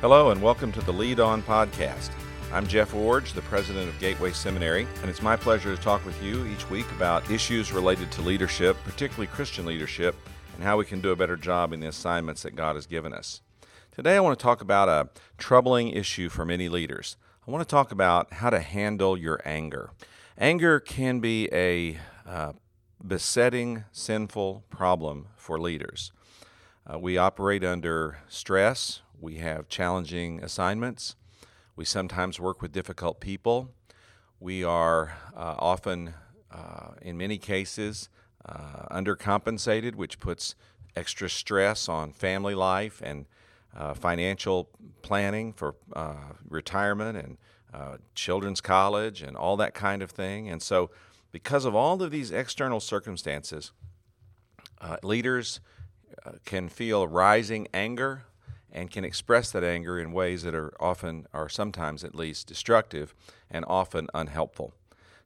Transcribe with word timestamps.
Hello, 0.00 0.30
and 0.30 0.40
welcome 0.40 0.72
to 0.72 0.80
the 0.80 0.92
Lead 0.94 1.20
On 1.20 1.42
Podcast. 1.42 2.08
I'm 2.54 2.66
Jeff 2.66 2.92
Iorg, 2.92 3.34
the 3.34 3.42
president 3.42 3.86
of 3.86 3.98
Gateway 3.98 4.30
Seminary, 4.32 4.88
and 5.02 5.10
it's 5.10 5.20
my 5.20 5.36
pleasure 5.36 5.76
to 5.76 5.82
talk 5.82 6.02
with 6.06 6.22
you 6.22 6.46
each 6.46 6.70
week 6.70 6.90
about 6.92 7.30
issues 7.30 7.70
related 7.70 8.10
to 8.12 8.22
leadership, 8.22 8.78
particularly 8.82 9.26
Christian 9.26 9.66
leadership, 9.66 10.16
and 10.54 10.64
how 10.64 10.78
we 10.78 10.86
can 10.86 11.02
do 11.02 11.10
a 11.10 11.16
better 11.16 11.36
job 11.36 11.74
in 11.74 11.80
the 11.80 11.86
assignments 11.86 12.42
that 12.44 12.56
God 12.56 12.76
has 12.76 12.86
given 12.86 13.12
us. 13.12 13.42
Today, 13.92 14.16
I 14.16 14.20
want 14.20 14.38
to 14.38 14.42
talk 14.42 14.62
about 14.62 14.88
a 14.88 15.10
troubling 15.36 15.90
issue 15.90 16.30
for 16.30 16.46
many 16.46 16.70
leaders. 16.70 17.18
I 17.46 17.50
want 17.50 17.68
to 17.68 17.70
talk 17.70 17.92
about 17.92 18.32
how 18.32 18.48
to 18.48 18.60
handle 18.60 19.18
your 19.18 19.42
anger. 19.44 19.90
Anger 20.38 20.80
can 20.80 21.20
be 21.20 21.46
a 21.52 21.98
uh, 22.26 22.54
besetting, 23.06 23.84
sinful 23.92 24.64
problem 24.70 25.26
for 25.36 25.60
leaders. 25.60 26.10
Uh, 26.90 26.98
we 26.98 27.18
operate 27.18 27.62
under 27.62 28.16
stress, 28.28 29.02
we 29.20 29.36
have 29.36 29.68
challenging 29.68 30.42
assignments, 30.42 31.14
we 31.76 31.84
sometimes 31.84 32.40
work 32.40 32.62
with 32.62 32.72
difficult 32.72 33.20
people, 33.20 33.70
we 34.38 34.64
are 34.64 35.12
uh, 35.36 35.54
often, 35.58 36.14
uh, 36.50 36.92
in 37.02 37.18
many 37.18 37.36
cases, 37.36 38.08
uh, 38.46 38.86
undercompensated, 38.90 39.94
which 39.94 40.18
puts 40.18 40.54
extra 40.96 41.28
stress 41.28 41.88
on 41.88 42.12
family 42.12 42.54
life 42.54 43.02
and 43.04 43.26
uh, 43.76 43.94
financial 43.94 44.70
planning 45.02 45.52
for 45.52 45.74
uh, 45.94 46.14
retirement 46.48 47.16
and 47.16 47.36
children's 48.14 48.60
college 48.60 49.22
and 49.22 49.36
all 49.36 49.56
that 49.56 49.74
kind 49.74 50.02
of 50.02 50.10
thing. 50.10 50.48
And 50.48 50.60
so, 50.60 50.90
because 51.30 51.64
of 51.64 51.74
all 51.76 52.02
of 52.02 52.10
these 52.10 52.32
external 52.32 52.80
circumstances, 52.80 53.70
uh, 54.80 54.96
leaders 55.02 55.60
uh, 56.24 56.32
can 56.44 56.68
feel 56.68 57.06
rising 57.06 57.68
anger 57.72 58.24
and 58.72 58.90
can 58.90 59.04
express 59.04 59.50
that 59.50 59.64
anger 59.64 59.98
in 59.98 60.12
ways 60.12 60.42
that 60.42 60.54
are 60.54 60.72
often, 60.80 61.26
or 61.32 61.48
sometimes 61.48 62.04
at 62.04 62.14
least, 62.14 62.46
destructive 62.46 63.14
and 63.50 63.64
often 63.66 64.08
unhelpful. 64.14 64.74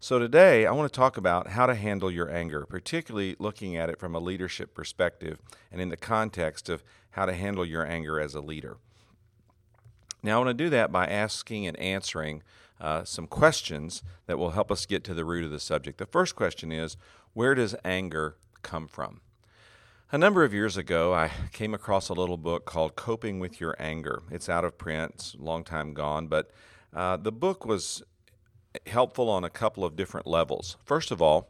So, 0.00 0.18
today 0.18 0.66
I 0.66 0.72
want 0.72 0.92
to 0.92 0.96
talk 0.96 1.16
about 1.16 1.48
how 1.48 1.66
to 1.66 1.74
handle 1.74 2.10
your 2.10 2.30
anger, 2.30 2.66
particularly 2.66 3.36
looking 3.38 3.76
at 3.76 3.88
it 3.88 3.98
from 3.98 4.14
a 4.14 4.18
leadership 4.18 4.74
perspective 4.74 5.38
and 5.72 5.80
in 5.80 5.88
the 5.88 5.96
context 5.96 6.68
of 6.68 6.84
how 7.12 7.26
to 7.26 7.32
handle 7.32 7.64
your 7.64 7.86
anger 7.86 8.20
as 8.20 8.34
a 8.34 8.40
leader. 8.40 8.76
Now, 10.22 10.36
I 10.36 10.44
want 10.44 10.58
to 10.58 10.64
do 10.64 10.70
that 10.70 10.92
by 10.92 11.06
asking 11.06 11.66
and 11.66 11.78
answering 11.78 12.42
uh, 12.80 13.04
some 13.04 13.26
questions 13.26 14.02
that 14.26 14.38
will 14.38 14.50
help 14.50 14.70
us 14.70 14.84
get 14.84 15.04
to 15.04 15.14
the 15.14 15.24
root 15.24 15.44
of 15.44 15.50
the 15.50 15.60
subject. 15.60 15.98
The 15.98 16.06
first 16.06 16.36
question 16.36 16.72
is 16.72 16.96
Where 17.32 17.54
does 17.54 17.74
anger 17.84 18.36
come 18.62 18.88
from? 18.88 19.20
A 20.14 20.16
number 20.16 20.44
of 20.44 20.54
years 20.54 20.76
ago, 20.76 21.12
I 21.12 21.32
came 21.50 21.74
across 21.74 22.08
a 22.08 22.12
little 22.12 22.36
book 22.36 22.66
called 22.66 22.94
Coping 22.94 23.40
with 23.40 23.60
Your 23.60 23.74
Anger. 23.80 24.22
It's 24.30 24.48
out 24.48 24.64
of 24.64 24.78
print, 24.78 25.10
it's 25.16 25.34
a 25.34 25.42
long 25.42 25.64
time 25.64 25.92
gone, 25.92 26.28
but 26.28 26.52
uh, 26.94 27.16
the 27.16 27.32
book 27.32 27.66
was 27.66 28.00
helpful 28.86 29.28
on 29.28 29.42
a 29.42 29.50
couple 29.50 29.84
of 29.84 29.96
different 29.96 30.28
levels. 30.28 30.76
First 30.84 31.10
of 31.10 31.20
all, 31.20 31.48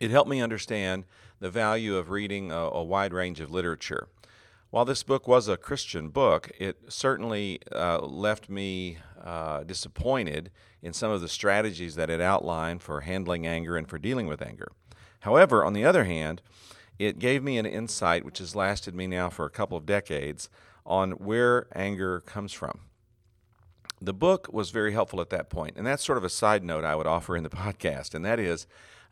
it 0.00 0.10
helped 0.10 0.30
me 0.30 0.40
understand 0.40 1.04
the 1.38 1.50
value 1.50 1.96
of 1.96 2.08
reading 2.08 2.50
a, 2.50 2.56
a 2.56 2.82
wide 2.82 3.12
range 3.12 3.40
of 3.40 3.50
literature. 3.50 4.08
While 4.70 4.86
this 4.86 5.02
book 5.02 5.28
was 5.28 5.46
a 5.46 5.58
Christian 5.58 6.08
book, 6.08 6.50
it 6.58 6.78
certainly 6.88 7.60
uh, 7.70 7.98
left 7.98 8.48
me 8.48 8.96
uh, 9.22 9.64
disappointed 9.64 10.50
in 10.80 10.94
some 10.94 11.10
of 11.10 11.20
the 11.20 11.28
strategies 11.28 11.94
that 11.96 12.08
it 12.08 12.22
outlined 12.22 12.82
for 12.82 13.02
handling 13.02 13.46
anger 13.46 13.76
and 13.76 13.86
for 13.86 13.98
dealing 13.98 14.28
with 14.28 14.40
anger. 14.40 14.72
However, 15.20 15.62
on 15.62 15.74
the 15.74 15.84
other 15.84 16.04
hand, 16.04 16.40
it 17.00 17.18
gave 17.18 17.42
me 17.42 17.56
an 17.56 17.64
insight 17.64 18.26
which 18.26 18.38
has 18.40 18.54
lasted 18.54 18.94
me 18.94 19.06
now 19.06 19.30
for 19.30 19.46
a 19.46 19.50
couple 19.50 19.78
of 19.78 19.86
decades 19.86 20.50
on 20.84 21.12
where 21.12 21.66
anger 21.74 22.20
comes 22.20 22.52
from. 22.52 22.80
The 24.02 24.12
book 24.12 24.52
was 24.52 24.70
very 24.70 24.92
helpful 24.92 25.22
at 25.22 25.30
that 25.30 25.48
point, 25.48 25.78
and 25.78 25.86
that's 25.86 26.04
sort 26.04 26.18
of 26.18 26.24
a 26.24 26.28
side 26.28 26.62
note 26.62 26.84
I 26.84 26.94
would 26.94 27.06
offer 27.06 27.38
in 27.38 27.42
the 27.42 27.50
podcast, 27.64 28.14
and 28.14 28.22
that 28.26 28.38
is 28.38 28.66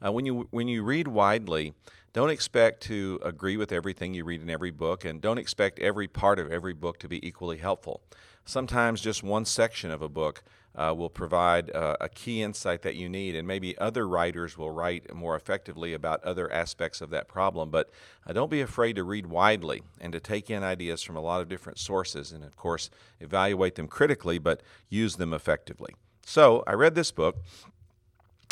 uh, 0.04 0.12
when 0.12 0.26
you 0.26 0.48
when 0.50 0.68
you 0.68 0.82
read 0.82 1.08
widely, 1.08 1.72
don't 2.12 2.28
expect 2.28 2.82
to 2.84 3.20
agree 3.24 3.56
with 3.56 3.72
everything 3.72 4.12
you 4.12 4.22
read 4.22 4.42
in 4.42 4.50
every 4.50 4.70
book, 4.70 5.06
and 5.06 5.22
don't 5.22 5.38
expect 5.38 5.78
every 5.78 6.08
part 6.08 6.38
of 6.38 6.52
every 6.52 6.74
book 6.74 6.98
to 6.98 7.08
be 7.08 7.26
equally 7.26 7.56
helpful. 7.56 8.02
Sometimes 8.44 9.00
just 9.00 9.22
one 9.22 9.46
section 9.46 9.90
of 9.90 10.02
a 10.02 10.10
book 10.10 10.42
uh, 10.74 10.94
will 10.96 11.10
provide 11.10 11.70
uh, 11.74 11.96
a 12.00 12.08
key 12.08 12.42
insight 12.42 12.82
that 12.82 12.94
you 12.94 13.08
need, 13.08 13.34
and 13.34 13.46
maybe 13.46 13.76
other 13.78 14.06
writers 14.06 14.56
will 14.56 14.70
write 14.70 15.12
more 15.14 15.34
effectively 15.34 15.92
about 15.92 16.22
other 16.22 16.52
aspects 16.52 17.00
of 17.00 17.10
that 17.10 17.28
problem. 17.28 17.70
But 17.70 17.90
uh, 18.26 18.32
don't 18.32 18.50
be 18.50 18.60
afraid 18.60 18.96
to 18.96 19.02
read 19.02 19.26
widely 19.26 19.82
and 20.00 20.12
to 20.12 20.20
take 20.20 20.50
in 20.50 20.62
ideas 20.62 21.02
from 21.02 21.16
a 21.16 21.20
lot 21.20 21.40
of 21.40 21.48
different 21.48 21.78
sources, 21.78 22.32
and 22.32 22.44
of 22.44 22.56
course, 22.56 22.90
evaluate 23.20 23.74
them 23.74 23.88
critically, 23.88 24.38
but 24.38 24.62
use 24.88 25.16
them 25.16 25.32
effectively. 25.32 25.94
So 26.24 26.62
I 26.66 26.74
read 26.74 26.94
this 26.94 27.10
book, 27.10 27.38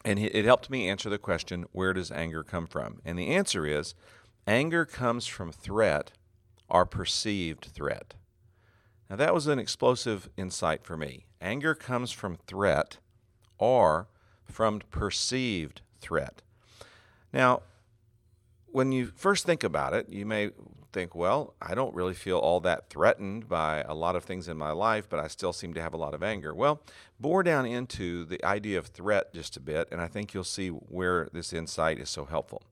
and 0.04 0.18
it 0.18 0.44
helped 0.44 0.70
me 0.70 0.88
answer 0.88 1.10
the 1.10 1.18
question 1.18 1.66
where 1.72 1.92
does 1.92 2.10
anger 2.10 2.42
come 2.42 2.66
from? 2.66 3.00
And 3.04 3.18
the 3.18 3.28
answer 3.28 3.66
is 3.66 3.94
anger 4.46 4.84
comes 4.84 5.26
from 5.26 5.52
threat 5.52 6.12
or 6.68 6.86
perceived 6.86 7.66
threat. 7.66 8.14
Now, 9.08 9.16
that 9.16 9.34
was 9.34 9.46
an 9.46 9.58
explosive 9.58 10.28
insight 10.36 10.84
for 10.84 10.96
me. 10.96 11.26
Anger 11.40 11.74
comes 11.74 12.10
from 12.10 12.38
threat 12.46 12.98
or 13.58 14.08
from 14.44 14.80
perceived 14.90 15.80
threat. 16.00 16.42
Now, 17.32 17.62
when 18.66 18.92
you 18.92 19.12
first 19.14 19.46
think 19.46 19.64
about 19.64 19.94
it, 19.94 20.08
you 20.08 20.26
may 20.26 20.50
think, 20.92 21.14
well, 21.14 21.54
I 21.60 21.74
don't 21.74 21.94
really 21.94 22.14
feel 22.14 22.38
all 22.38 22.58
that 22.60 22.88
threatened 22.88 23.48
by 23.48 23.82
a 23.82 23.94
lot 23.94 24.16
of 24.16 24.24
things 24.24 24.48
in 24.48 24.56
my 24.56 24.72
life, 24.72 25.08
but 25.08 25.20
I 25.20 25.28
still 25.28 25.52
seem 25.52 25.74
to 25.74 25.82
have 25.82 25.92
a 25.92 25.98
lot 25.98 26.14
of 26.14 26.22
anger. 26.22 26.54
Well, 26.54 26.80
bore 27.20 27.42
down 27.42 27.66
into 27.66 28.24
the 28.24 28.42
idea 28.44 28.78
of 28.78 28.86
threat 28.86 29.34
just 29.34 29.56
a 29.56 29.60
bit, 29.60 29.88
and 29.92 30.00
I 30.00 30.08
think 30.08 30.32
you'll 30.32 30.44
see 30.44 30.68
where 30.68 31.28
this 31.32 31.52
insight 31.52 31.98
is 31.98 32.08
so 32.08 32.24
helpful. 32.24 32.62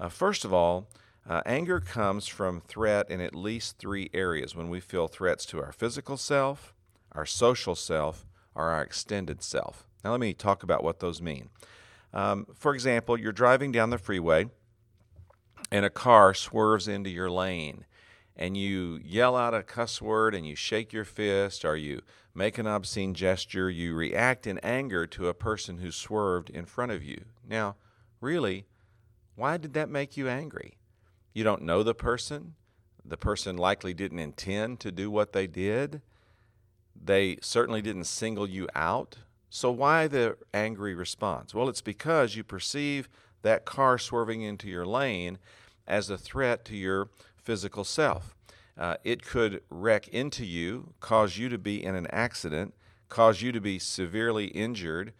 Uh, 0.00 0.08
first 0.08 0.44
of 0.44 0.52
all, 0.52 0.88
uh, 1.28 1.42
anger 1.46 1.80
comes 1.80 2.26
from 2.26 2.60
threat 2.60 3.10
in 3.10 3.20
at 3.20 3.34
least 3.34 3.78
three 3.78 4.10
areas 4.12 4.56
when 4.56 4.68
we 4.68 4.80
feel 4.80 5.06
threats 5.06 5.46
to 5.46 5.62
our 5.62 5.72
physical 5.72 6.16
self, 6.16 6.74
our 7.12 7.26
social 7.26 7.74
self, 7.74 8.26
or 8.54 8.70
our 8.70 8.82
extended 8.82 9.42
self. 9.42 9.86
Now, 10.04 10.10
let 10.10 10.20
me 10.20 10.34
talk 10.34 10.62
about 10.62 10.82
what 10.82 11.00
those 11.00 11.22
mean. 11.22 11.48
Um, 12.12 12.46
for 12.54 12.74
example, 12.74 13.18
you're 13.18 13.32
driving 13.32 13.72
down 13.72 13.90
the 13.90 13.98
freeway 13.98 14.46
and 15.70 15.84
a 15.84 15.90
car 15.90 16.34
swerves 16.34 16.88
into 16.88 17.08
your 17.08 17.30
lane 17.30 17.86
and 18.36 18.56
you 18.56 19.00
yell 19.04 19.36
out 19.36 19.54
a 19.54 19.62
cuss 19.62 20.02
word 20.02 20.34
and 20.34 20.46
you 20.46 20.56
shake 20.56 20.92
your 20.92 21.04
fist 21.04 21.64
or 21.64 21.76
you 21.76 22.00
make 22.34 22.58
an 22.58 22.66
obscene 22.66 23.14
gesture, 23.14 23.70
you 23.70 23.94
react 23.94 24.46
in 24.46 24.58
anger 24.58 25.06
to 25.06 25.28
a 25.28 25.34
person 25.34 25.78
who 25.78 25.90
swerved 25.90 26.50
in 26.50 26.64
front 26.64 26.92
of 26.92 27.02
you. 27.02 27.24
Now, 27.46 27.76
really, 28.20 28.66
why 29.36 29.56
did 29.56 29.74
that 29.74 29.88
make 29.88 30.16
you 30.16 30.28
angry? 30.28 30.78
You 31.32 31.44
don't 31.44 31.62
know 31.62 31.82
the 31.82 31.94
person. 31.94 32.54
The 33.04 33.16
person 33.16 33.56
likely 33.56 33.94
didn't 33.94 34.18
intend 34.18 34.80
to 34.80 34.92
do 34.92 35.10
what 35.10 35.32
they 35.32 35.46
did. 35.46 36.02
They 36.94 37.38
certainly 37.40 37.82
didn't 37.82 38.04
single 38.04 38.48
you 38.48 38.68
out. 38.74 39.18
So, 39.50 39.70
why 39.70 40.06
the 40.06 40.36
angry 40.54 40.94
response? 40.94 41.54
Well, 41.54 41.68
it's 41.68 41.82
because 41.82 42.36
you 42.36 42.44
perceive 42.44 43.08
that 43.42 43.64
car 43.64 43.98
swerving 43.98 44.42
into 44.42 44.68
your 44.68 44.86
lane 44.86 45.38
as 45.86 46.08
a 46.08 46.16
threat 46.16 46.64
to 46.66 46.76
your 46.76 47.08
physical 47.36 47.84
self. 47.84 48.34
Uh, 48.78 48.96
it 49.04 49.22
could 49.22 49.62
wreck 49.68 50.08
into 50.08 50.46
you, 50.46 50.94
cause 51.00 51.36
you 51.36 51.48
to 51.48 51.58
be 51.58 51.84
in 51.84 51.94
an 51.94 52.06
accident, 52.06 52.72
cause 53.08 53.42
you 53.42 53.52
to 53.52 53.60
be 53.60 53.78
severely 53.78 54.46
injured, 54.46 55.12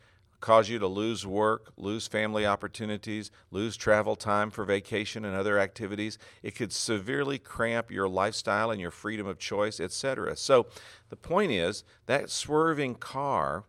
cause 0.43 0.69
you 0.69 0.79
to 0.81 0.87
lose 0.87 1.25
work, 1.25 1.73
lose 1.79 2.09
family 2.09 2.45
opportunities, 2.45 3.31
lose 3.51 3.77
travel 3.77 4.17
time 4.17 4.51
for 4.51 4.65
vacation 4.65 5.25
and 5.25 5.35
other 5.35 5.59
activities. 5.59 6.19
It 6.43 6.57
could 6.57 6.73
severely 6.73 7.39
cramp 7.39 7.91
your 7.91 8.09
lifestyle 8.09 8.71
and 8.71 8.81
your 8.81 8.91
freedom 8.91 9.27
of 9.27 9.39
choice, 9.39 9.81
etc. 9.81 10.37
So 10.37 10.67
the 11.09 11.17
point 11.17 11.53
is 11.53 11.85
that 12.07 12.29
swerving 12.29 12.97
car 12.97 13.65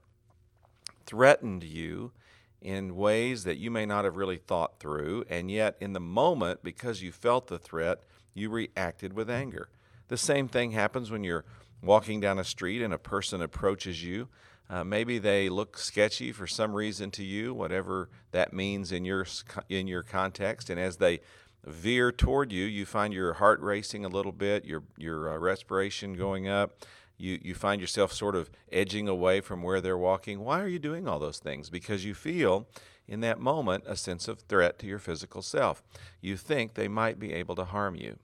threatened 1.06 1.64
you 1.64 2.12
in 2.60 2.96
ways 2.96 3.44
that 3.44 3.58
you 3.58 3.70
may 3.70 3.86
not 3.86 4.04
have 4.04 4.18
really 4.18 4.38
thought 4.38 4.80
through, 4.80 5.26
and 5.30 5.52
yet 5.52 5.78
in 5.80 5.94
the 5.94 6.00
moment, 6.00 6.64
because 6.64 7.04
you 7.04 7.12
felt 7.12 7.48
the 7.48 7.60
threat, 7.60 8.00
you 8.34 8.50
reacted 8.50 9.14
with 9.14 9.30
anger. 9.30 9.70
The 10.08 10.18
same 10.18 10.48
thing 10.48 10.72
happens 10.72 11.12
when 11.12 11.24
you're 11.24 11.46
walking 11.84 12.20
down 12.20 12.40
a 12.40 12.44
street 12.44 12.82
and 12.82 12.94
a 12.94 12.98
person 12.98 13.42
approaches 13.42 14.04
you. 14.04 14.30
Uh, 14.70 14.84
maybe 14.84 15.20
they 15.20 15.50
look 15.50 15.78
sketchy 15.78 16.32
for 16.32 16.48
some 16.48 16.74
reason 16.74 17.12
to 17.12 17.24
you, 17.24 17.54
whatever 17.54 18.10
that 18.32 18.54
means 18.54 18.92
in 18.92 19.06
your 19.06 19.26
in 19.70 19.88
your 19.88 20.04
context. 20.04 20.70
And 20.70 20.80
as 20.80 20.98
they 20.98 21.20
veer 21.66 22.12
toward 22.12 22.52
you, 22.52 22.66
you 22.66 22.86
find 22.86 23.14
your 23.14 23.34
heart 23.34 23.62
racing 23.62 24.06
a 24.06 24.10
little 24.10 24.32
bit, 24.32 24.66
your 24.66 24.84
your 24.98 25.34
uh, 25.34 25.38
respiration 25.38 26.14
going 26.14 26.48
up. 26.48 26.86
You 27.18 27.40
you 27.42 27.54
find 27.54 27.80
yourself 27.80 28.12
sort 28.12 28.36
of 28.36 28.50
edging 28.72 29.08
away 29.08 29.42
from 29.42 29.62
where 29.62 29.82
they're 29.82 29.98
walking. 29.98 30.40
Why 30.40 30.62
are 30.62 30.68
you 30.68 30.80
doing 30.80 31.08
all 31.08 31.20
those 31.20 31.40
things? 31.40 31.70
Because 31.70 32.06
you 32.06 32.14
feel 32.14 32.68
in 33.08 33.20
that 33.20 33.40
moment 33.40 33.84
a 33.86 33.96
sense 33.96 34.28
of 34.28 34.40
threat 34.42 34.80
to 34.80 34.88
your 34.88 35.00
physical 35.00 35.42
self. 35.42 35.84
You 36.22 36.38
think 36.38 36.74
they 36.74 36.88
might 36.88 37.20
be 37.20 37.34
able 37.34 37.56
to 37.56 37.66
harm 37.66 37.96
you. 37.96 38.18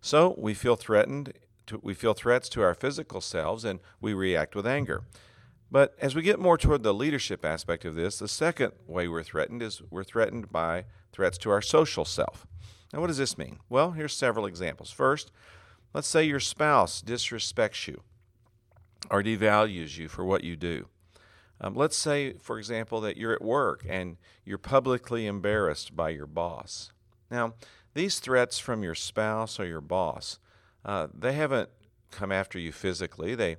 So 0.00 0.34
we 0.38 0.54
feel 0.54 0.76
threatened 0.76 1.32
to, 1.66 1.80
we 1.82 1.94
feel 1.94 2.14
threats 2.14 2.48
to 2.50 2.62
our 2.62 2.74
physical 2.74 3.20
selves 3.20 3.64
and 3.64 3.80
we 4.00 4.14
react 4.14 4.54
with 4.54 4.66
anger. 4.66 5.02
But 5.70 5.94
as 6.00 6.14
we 6.14 6.22
get 6.22 6.40
more 6.40 6.58
toward 6.58 6.82
the 6.82 6.94
leadership 6.94 7.44
aspect 7.44 7.84
of 7.84 7.94
this, 7.94 8.18
the 8.18 8.28
second 8.28 8.72
way 8.86 9.06
we're 9.06 9.22
threatened 9.22 9.62
is 9.62 9.82
we're 9.90 10.04
threatened 10.04 10.50
by 10.50 10.84
threats 11.12 11.38
to 11.38 11.50
our 11.50 11.62
social 11.62 12.04
self. 12.04 12.46
Now, 12.92 13.00
what 13.00 13.06
does 13.06 13.18
this 13.18 13.38
mean? 13.38 13.60
Well, 13.68 13.92
here's 13.92 14.16
several 14.16 14.46
examples. 14.46 14.90
First, 14.90 15.30
let's 15.94 16.08
say 16.08 16.24
your 16.24 16.40
spouse 16.40 17.02
disrespects 17.02 17.86
you 17.86 18.02
or 19.10 19.22
devalues 19.22 19.96
you 19.96 20.08
for 20.08 20.24
what 20.24 20.42
you 20.42 20.56
do. 20.56 20.88
Um, 21.60 21.74
let's 21.74 21.96
say, 21.96 22.32
for 22.34 22.58
example, 22.58 23.00
that 23.02 23.16
you're 23.16 23.32
at 23.32 23.42
work 23.42 23.84
and 23.88 24.16
you're 24.44 24.58
publicly 24.58 25.26
embarrassed 25.26 25.94
by 25.94 26.10
your 26.10 26.26
boss. 26.26 26.90
Now, 27.30 27.54
these 27.94 28.18
threats 28.18 28.58
from 28.58 28.82
your 28.82 28.94
spouse 28.94 29.60
or 29.60 29.66
your 29.66 29.80
boss, 29.80 30.38
uh, 30.84 31.08
they 31.14 31.34
haven't 31.34 31.68
come 32.10 32.32
after 32.32 32.58
you 32.58 32.72
physically. 32.72 33.34
They 33.34 33.56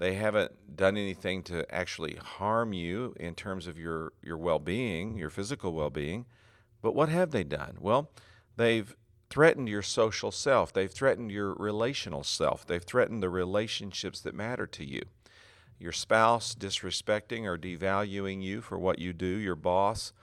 they 0.00 0.14
haven't 0.14 0.76
done 0.76 0.96
anything 0.96 1.42
to 1.42 1.72
actually 1.72 2.14
harm 2.14 2.72
you 2.72 3.14
in 3.20 3.34
terms 3.34 3.66
of 3.66 3.76
your, 3.76 4.14
your 4.22 4.38
well 4.38 4.58
being, 4.58 5.18
your 5.18 5.28
physical 5.28 5.74
well 5.74 5.90
being. 5.90 6.24
But 6.80 6.94
what 6.94 7.10
have 7.10 7.32
they 7.32 7.44
done? 7.44 7.76
Well, 7.78 8.10
they've 8.56 8.96
threatened 9.28 9.68
your 9.68 9.82
social 9.82 10.32
self, 10.32 10.72
they've 10.72 10.90
threatened 10.90 11.30
your 11.30 11.52
relational 11.52 12.24
self, 12.24 12.66
they've 12.66 12.82
threatened 12.82 13.22
the 13.22 13.28
relationships 13.28 14.20
that 14.20 14.34
matter 14.34 14.66
to 14.68 14.86
you. 14.86 15.02
Your 15.78 15.92
spouse 15.92 16.54
disrespecting 16.54 17.44
or 17.44 17.58
devaluing 17.58 18.42
you 18.42 18.62
for 18.62 18.78
what 18.78 19.00
you 19.00 19.12
do, 19.12 19.26
your 19.26 19.54
boss 19.54 20.14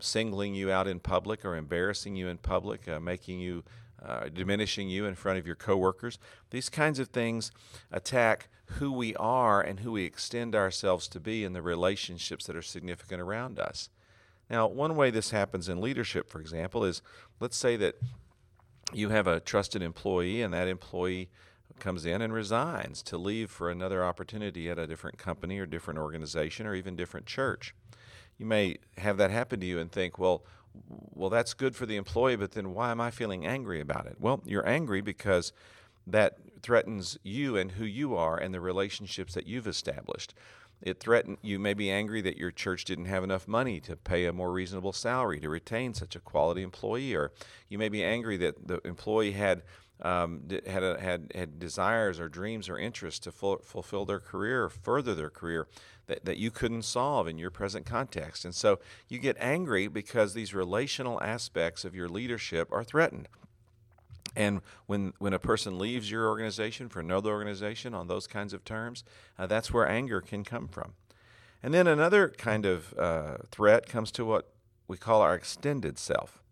singling 0.00 0.54
you 0.54 0.70
out 0.70 0.88
in 0.88 0.98
public 0.98 1.44
or 1.44 1.56
embarrassing 1.56 2.16
you 2.16 2.28
in 2.28 2.38
public, 2.38 2.88
uh, 2.88 2.98
making 3.00 3.40
you 3.40 3.64
uh, 4.04 4.28
diminishing 4.32 4.88
you 4.88 5.04
in 5.04 5.14
front 5.14 5.38
of 5.38 5.46
your 5.46 5.56
coworkers. 5.56 6.18
These 6.50 6.68
kinds 6.68 6.98
of 6.98 7.08
things 7.08 7.50
attack 7.90 8.48
who 8.78 8.92
we 8.92 9.14
are 9.16 9.60
and 9.60 9.80
who 9.80 9.92
we 9.92 10.04
extend 10.04 10.54
ourselves 10.54 11.08
to 11.08 11.20
be 11.20 11.44
in 11.44 11.52
the 11.52 11.62
relationships 11.62 12.46
that 12.46 12.56
are 12.56 12.62
significant 12.62 13.20
around 13.20 13.58
us. 13.58 13.88
Now, 14.48 14.66
one 14.66 14.96
way 14.96 15.10
this 15.10 15.30
happens 15.30 15.68
in 15.68 15.80
leadership, 15.80 16.28
for 16.28 16.40
example, 16.40 16.84
is 16.84 17.02
let's 17.38 17.56
say 17.56 17.76
that 17.76 17.96
you 18.92 19.10
have 19.10 19.26
a 19.26 19.40
trusted 19.40 19.82
employee 19.82 20.42
and 20.42 20.52
that 20.54 20.68
employee 20.68 21.30
comes 21.78 22.04
in 22.04 22.20
and 22.20 22.32
resigns 22.32 23.02
to 23.02 23.16
leave 23.16 23.50
for 23.50 23.70
another 23.70 24.04
opportunity 24.04 24.68
at 24.68 24.78
a 24.78 24.86
different 24.86 25.18
company 25.18 25.58
or 25.58 25.66
different 25.66 25.98
organization 25.98 26.66
or 26.66 26.74
even 26.74 26.96
different 26.96 27.26
church. 27.26 27.74
You 28.38 28.46
may 28.46 28.78
have 28.98 29.16
that 29.18 29.30
happen 29.30 29.60
to 29.60 29.66
you 29.66 29.78
and 29.78 29.90
think, 29.90 30.18
well, 30.18 30.44
well, 30.88 31.30
that's 31.30 31.54
good 31.54 31.76
for 31.76 31.86
the 31.86 31.96
employee, 31.96 32.36
but 32.36 32.52
then 32.52 32.74
why 32.74 32.90
am 32.90 33.00
I 33.00 33.10
feeling 33.10 33.46
angry 33.46 33.80
about 33.80 34.06
it? 34.06 34.16
Well, 34.18 34.42
you're 34.44 34.66
angry 34.66 35.00
because 35.00 35.52
that 36.06 36.38
threatens 36.62 37.18
you 37.22 37.56
and 37.56 37.72
who 37.72 37.84
you 37.84 38.16
are 38.16 38.36
and 38.36 38.54
the 38.54 38.60
relationships 38.60 39.34
that 39.34 39.46
you've 39.46 39.66
established. 39.66 40.34
It 40.82 40.98
threatened 40.98 41.38
you 41.42 41.58
may 41.58 41.74
be 41.74 41.90
angry 41.90 42.22
that 42.22 42.38
your 42.38 42.50
church 42.50 42.84
didn't 42.84 43.04
have 43.04 43.22
enough 43.22 43.46
money 43.46 43.80
to 43.80 43.96
pay 43.96 44.24
a 44.24 44.32
more 44.32 44.50
reasonable 44.50 44.94
salary 44.94 45.38
to 45.40 45.48
retain 45.50 45.92
such 45.92 46.16
a 46.16 46.20
quality 46.20 46.62
employee, 46.62 47.14
or 47.14 47.32
you 47.68 47.78
may 47.78 47.90
be 47.90 48.02
angry 48.02 48.38
that 48.38 48.66
the 48.66 48.80
employee 48.86 49.32
had 49.32 49.62
um, 50.02 50.48
had 50.66 50.82
a, 50.82 50.98
had 50.98 51.32
had 51.34 51.58
desires 51.58 52.18
or 52.18 52.30
dreams 52.30 52.70
or 52.70 52.78
interests 52.78 53.20
to 53.20 53.30
ful- 53.30 53.60
fulfill 53.62 54.06
their 54.06 54.20
career, 54.20 54.64
or 54.64 54.68
further 54.70 55.14
their 55.14 55.28
career 55.28 55.68
that, 56.10 56.24
that 56.24 56.38
you 56.38 56.50
couldn't 56.50 56.82
solve 56.82 57.28
in 57.28 57.38
your 57.38 57.52
present 57.52 57.86
context, 57.86 58.44
and 58.44 58.52
so 58.52 58.80
you 59.08 59.20
get 59.20 59.36
angry 59.38 59.86
because 59.86 60.34
these 60.34 60.52
relational 60.52 61.22
aspects 61.22 61.84
of 61.84 61.94
your 61.94 62.08
leadership 62.08 62.66
are 62.72 62.82
threatened. 62.82 63.28
And 64.34 64.60
when, 64.86 65.12
when 65.18 65.32
a 65.32 65.38
person 65.38 65.78
leaves 65.78 66.10
your 66.10 66.26
organization 66.26 66.88
for 66.88 66.98
another 66.98 67.30
organization 67.30 67.94
on 67.94 68.08
those 68.08 68.26
kinds 68.26 68.52
of 68.52 68.64
terms, 68.64 69.04
uh, 69.38 69.46
that's 69.46 69.72
where 69.72 69.88
anger 69.88 70.20
can 70.20 70.42
come 70.42 70.66
from. 70.66 70.94
And 71.62 71.72
then 71.72 71.86
another 71.86 72.28
kind 72.28 72.66
of 72.66 72.92
uh, 72.98 73.36
threat 73.52 73.86
comes 73.86 74.10
to 74.12 74.24
what 74.24 74.50
we 74.88 74.96
call 74.96 75.22
our 75.22 75.36
extended 75.36 75.96
self. 75.96 76.42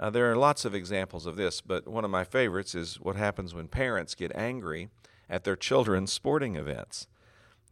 Uh, 0.00 0.10
there 0.10 0.28
are 0.32 0.36
lots 0.36 0.64
of 0.64 0.74
examples 0.74 1.26
of 1.26 1.36
this, 1.36 1.60
but 1.60 1.86
one 1.86 2.04
of 2.04 2.10
my 2.10 2.24
favorites 2.24 2.74
is 2.74 2.98
what 3.00 3.14
happens 3.14 3.54
when 3.54 3.68
parents 3.68 4.16
get 4.16 4.34
angry 4.34 4.88
at 5.28 5.44
their 5.44 5.56
children's 5.56 6.12
sporting 6.12 6.56
events. 6.56 7.06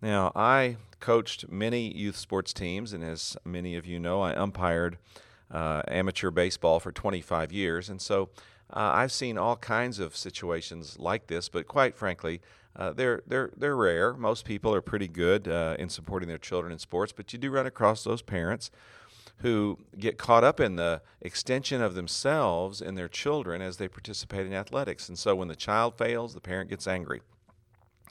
Now, 0.01 0.33
I 0.37 0.77
coached 1.01 1.51
many 1.51 1.93
youth 1.93 2.17
sports 2.17 2.53
teams, 2.53 2.93
and 2.93 3.03
as 3.03 3.37
many 3.45 3.77
of 3.77 3.85
you 3.87 3.99
know, 3.99 4.21
I 4.21 4.33
umpired 4.33 4.99
uh, 5.51 5.83
amateur 5.89 6.31
baseball 6.31 6.79
for 6.79 6.93
25 6.93 7.53
years, 7.53 7.89
and 7.89 8.01
so 8.01 8.31
uh, 8.73 8.93
I've 8.95 9.13
seen 9.13 9.39
all 9.39 9.57
kinds 9.57 9.99
of 9.99 10.17
situations 10.17 10.99
like 10.99 11.27
this, 11.27 11.49
but 11.49 11.67
quite 11.67 11.97
frankly, 11.97 12.41
uh, 12.77 12.93
they're 12.93 13.23
they're 13.27 13.51
they're 13.57 13.75
rare. 13.75 14.15
Most 14.15 14.45
people 14.45 14.73
are 14.73 14.83
pretty 14.83 15.09
good 15.09 15.49
uh, 15.49 15.75
in 15.79 15.89
supporting 15.89 16.29
their 16.29 16.39
children 16.39 16.73
in 16.73 16.79
sports, 16.79 17.13
but 17.13 17.33
you 17.33 17.39
do 17.39 17.51
run 17.51 17.67
across 17.67 18.05
those 18.05 18.23
parents 18.23 18.71
who 19.39 19.79
get 19.99 20.19
caught 20.19 20.45
up 20.45 20.61
in 20.61 20.77
the 20.77 21.01
extension 21.21 21.81
of 21.81 21.95
themselves 21.95 22.81
and 22.81 22.99
their 22.99 23.09
children 23.09 23.63
as 23.63 23.77
they 23.77 23.89
participate 23.89 24.47
in 24.47 24.53
athletics. 24.53 25.09
And 25.09 25.19
so 25.19 25.35
when 25.35 25.49
the 25.49 25.57
child 25.57 25.97
fails, 25.97 26.35
the 26.35 26.41
parent 26.41 26.71
gets 26.71 26.87
angry. 26.87 27.21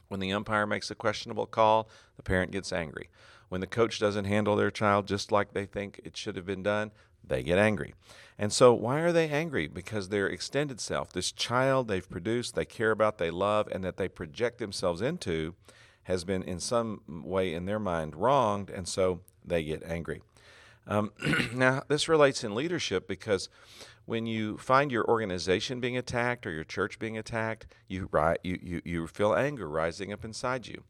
When 0.08 0.20
the 0.20 0.32
umpire 0.32 0.66
makes 0.66 0.92
a 0.92 0.96
questionable 0.96 1.46
call, 1.46 1.90
the 2.16 2.24
parent 2.24 2.52
gets 2.52 2.72
angry. 2.72 3.10
When 3.50 3.62
the 3.62 3.68
coach 3.68 4.00
doesn't 4.00 4.26
handle 4.26 4.56
their 4.56 4.72
child 4.72 5.08
just 5.08 5.32
like 5.32 5.54
they 5.54 5.66
think 5.66 6.02
it 6.04 6.18
should 6.18 6.36
have 6.36 6.46
been 6.46 6.64
done, 6.64 6.92
they 7.26 7.44
get 7.44 7.58
angry. 7.58 7.94
And 8.38 8.54
so, 8.54 8.74
why 8.74 9.00
are 9.00 9.12
they 9.12 9.30
angry? 9.30 9.68
Because 9.68 10.10
their 10.10 10.28
extended 10.28 10.80
self, 10.80 11.12
this 11.12 11.32
child 11.32 11.88
they've 11.88 12.10
produced, 12.10 12.56
they 12.56 12.66
care 12.66 12.92
about, 12.92 13.18
they 13.18 13.32
love, 13.32 13.68
and 13.72 13.84
that 13.84 13.98
they 13.98 14.08
project 14.08 14.60
themselves 14.60 15.02
into, 15.02 15.56
has 16.04 16.24
been 16.24 16.44
in 16.44 16.60
some 16.60 17.02
way 17.08 17.54
in 17.54 17.66
their 17.66 17.80
mind 17.80 18.16
wronged, 18.16 18.70
and 18.70 18.88
so 18.88 19.22
they 19.44 19.64
get 19.64 19.84
angry. 19.84 20.22
Um, 20.88 21.12
now, 21.54 21.84
this 21.88 22.08
relates 22.08 22.44
in 22.44 22.56
leadership 22.56 23.08
because 23.08 23.50
when 24.08 24.26
you 24.26 24.58
find 24.58 24.90
your 24.90 25.06
organization 25.06 25.82
being 25.82 25.98
attacked 25.98 26.48
or 26.48 26.52
your 26.52 26.64
church 26.64 26.98
being 26.98 27.18
attacked, 27.18 27.68
you, 27.90 28.10
you, 28.42 28.60
you, 28.64 28.82
you 28.86 29.06
feel 29.08 29.36
anger 29.36 29.68
rising 29.68 30.14
up 30.14 30.24
inside 30.24 30.66
you. 30.66 30.82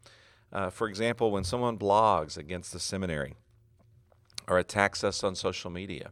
Uh, 0.54 0.70
for 0.70 0.88
example, 0.88 1.32
when 1.32 1.44
someone 1.44 1.80
blogs 1.80 2.38
against 2.38 2.72
the 2.72 2.80
seminary, 2.80 3.34
or 4.48 4.60
attacks 4.60 5.04
us 5.04 5.24
on 5.24 5.36
social 5.36 5.72
media, 5.72 6.12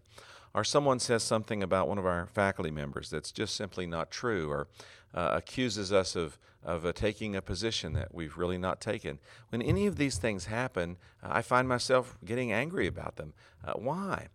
or 0.55 0.63
someone 0.63 0.99
says 0.99 1.21
something 1.21 1.61
about 1.61 1.87
one 1.87 1.99
of 1.99 2.07
our 2.07 2.25
faculty 2.25 2.71
members 2.71 3.11
that's 3.11 3.31
just 3.31 3.55
simply 3.55 3.85
not 3.85 4.09
true, 4.09 4.49
or 4.49 4.67
uh, 5.13 5.29
accuses 5.33 5.93
us 5.93 6.15
of, 6.15 6.39
of 6.63 6.87
uh, 6.87 6.91
taking 6.91 7.35
a 7.35 7.41
position 7.41 7.93
that 7.93 8.15
we've 8.15 8.35
really 8.35 8.57
not 8.57 8.81
taken. 8.81 9.19
When 9.49 9.61
any 9.61 9.85
of 9.85 9.97
these 9.97 10.17
things 10.17 10.45
happen, 10.45 10.97
I 11.21 11.43
find 11.43 11.67
myself 11.67 12.17
getting 12.25 12.51
angry 12.51 12.87
about 12.87 13.17
them. 13.17 13.33
Uh, 13.63 13.73
why? 13.73 14.29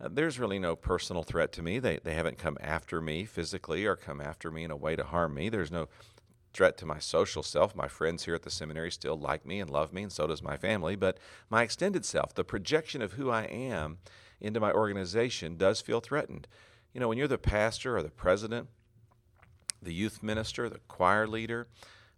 Uh, 0.00 0.08
there's 0.12 0.38
really 0.38 0.58
no 0.58 0.76
personal 0.76 1.22
threat 1.22 1.52
to 1.52 1.62
me. 1.62 1.78
They, 1.78 1.98
they 2.02 2.14
haven't 2.14 2.38
come 2.38 2.58
after 2.60 3.00
me 3.00 3.24
physically 3.24 3.86
or 3.86 3.96
come 3.96 4.20
after 4.20 4.50
me 4.50 4.64
in 4.64 4.70
a 4.70 4.76
way 4.76 4.94
to 4.94 5.04
harm 5.04 5.34
me. 5.34 5.48
There's 5.48 5.70
no 5.70 5.88
threat 6.52 6.76
to 6.78 6.86
my 6.86 6.98
social 6.98 7.42
self. 7.42 7.74
My 7.74 7.88
friends 7.88 8.24
here 8.24 8.34
at 8.34 8.42
the 8.42 8.50
seminary 8.50 8.90
still 8.90 9.18
like 9.18 9.46
me 9.46 9.60
and 9.60 9.70
love 9.70 9.92
me, 9.92 10.02
and 10.02 10.12
so 10.12 10.26
does 10.26 10.42
my 10.42 10.56
family. 10.56 10.96
But 10.96 11.18
my 11.48 11.62
extended 11.62 12.04
self, 12.04 12.34
the 12.34 12.44
projection 12.44 13.00
of 13.02 13.12
who 13.12 13.30
I 13.30 13.44
am 13.44 13.98
into 14.40 14.60
my 14.60 14.72
organization, 14.72 15.56
does 15.56 15.80
feel 15.80 16.00
threatened. 16.00 16.46
You 16.92 17.00
know, 17.00 17.08
when 17.08 17.18
you're 17.18 17.28
the 17.28 17.38
pastor 17.38 17.96
or 17.96 18.02
the 18.02 18.10
president, 18.10 18.68
the 19.82 19.94
youth 19.94 20.22
minister, 20.22 20.68
the 20.68 20.80
choir 20.88 21.26
leader, 21.26 21.68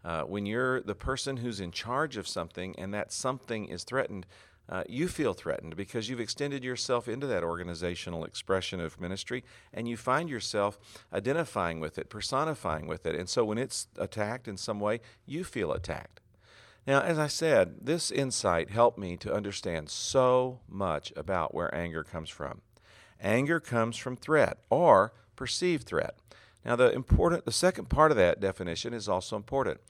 uh, 0.05 0.23
when 0.23 0.47
you're 0.47 0.81
the 0.81 0.95
person 0.95 1.39
who's 1.39 1.61
in 1.61 1.73
charge 1.73 2.17
of 2.17 2.29
something 2.29 2.75
and 2.79 2.95
that 2.95 3.13
something 3.13 3.67
is 3.67 3.85
threatened, 3.85 4.27
uh, 4.69 4.85
you 4.89 5.09
feel 5.09 5.33
threatened 5.33 5.77
because 5.77 6.09
you've 6.09 6.21
extended 6.21 6.63
yourself 6.63 7.09
into 7.09 7.27
that 7.27 7.43
organizational 7.43 8.25
expression 8.25 8.81
of 8.81 9.01
ministry 9.01 9.43
and 9.73 9.89
you 9.89 9.97
find 9.97 10.29
yourself 10.29 10.79
identifying 11.13 11.81
with 11.81 11.99
it, 11.99 12.11
personifying 12.11 12.87
with 12.87 13.07
it. 13.07 13.15
And 13.15 13.29
so 13.29 13.45
when 13.45 13.59
it's 13.59 13.87
attacked 13.97 14.47
in 14.47 14.57
some 14.57 14.79
way, 14.79 15.01
you 15.25 15.43
feel 15.45 15.73
attacked. 15.73 16.21
Now, 16.87 17.01
as 17.01 17.19
I 17.19 17.27
said, 17.27 17.77
this 17.83 18.11
insight 18.11 18.71
helped 18.71 18.99
me 18.99 19.17
to 19.19 19.35
understand 19.35 19.91
so 19.91 20.61
much 20.69 21.13
about 21.17 21.55
where 21.55 21.75
anger 21.75 22.03
comes 22.03 22.31
from. 22.31 22.63
Anger 23.21 23.61
comes 23.61 23.97
from 23.97 24.17
threat 24.17 24.59
or 24.71 25.13
perceived 25.37 25.87
threat. 25.87 26.15
Now, 26.65 26.77
the 26.77 26.93
important, 26.93 27.45
the 27.45 27.53
second 27.53 27.89
part 27.89 28.11
of 28.11 28.17
that 28.17 28.41
definition 28.41 28.93
is 28.93 29.09
also 29.09 29.37
important. 29.37 29.81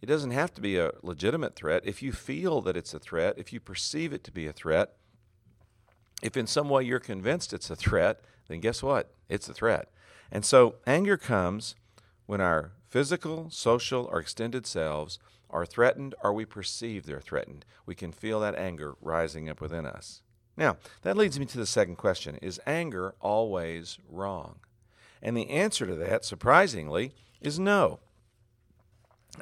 It 0.00 0.06
doesn't 0.06 0.30
have 0.30 0.52
to 0.54 0.60
be 0.60 0.78
a 0.78 0.92
legitimate 1.02 1.56
threat. 1.56 1.82
If 1.84 2.02
you 2.02 2.12
feel 2.12 2.60
that 2.62 2.76
it's 2.76 2.94
a 2.94 2.98
threat, 2.98 3.34
if 3.38 3.52
you 3.52 3.60
perceive 3.60 4.12
it 4.12 4.24
to 4.24 4.30
be 4.30 4.46
a 4.46 4.52
threat, 4.52 4.94
if 6.22 6.36
in 6.36 6.46
some 6.46 6.68
way 6.68 6.82
you're 6.82 6.98
convinced 6.98 7.52
it's 7.52 7.70
a 7.70 7.76
threat, 7.76 8.20
then 8.48 8.60
guess 8.60 8.82
what? 8.82 9.12
It's 9.28 9.48
a 9.48 9.54
threat. 9.54 9.90
And 10.30 10.44
so 10.44 10.76
anger 10.86 11.16
comes 11.16 11.74
when 12.26 12.40
our 12.40 12.72
physical, 12.88 13.50
social, 13.50 14.08
or 14.10 14.20
extended 14.20 14.66
selves 14.66 15.18
are 15.50 15.66
threatened 15.66 16.14
or 16.22 16.32
we 16.32 16.44
perceive 16.44 17.06
they're 17.06 17.20
threatened. 17.20 17.64
We 17.84 17.94
can 17.94 18.12
feel 18.12 18.40
that 18.40 18.56
anger 18.56 18.94
rising 19.00 19.48
up 19.48 19.60
within 19.60 19.86
us. 19.86 20.22
Now, 20.56 20.78
that 21.02 21.16
leads 21.16 21.38
me 21.38 21.46
to 21.46 21.58
the 21.58 21.66
second 21.66 21.96
question 21.96 22.36
Is 22.36 22.60
anger 22.66 23.14
always 23.20 23.98
wrong? 24.08 24.56
And 25.22 25.36
the 25.36 25.50
answer 25.50 25.86
to 25.86 25.94
that, 25.96 26.24
surprisingly, 26.24 27.12
is 27.40 27.58
no. 27.58 28.00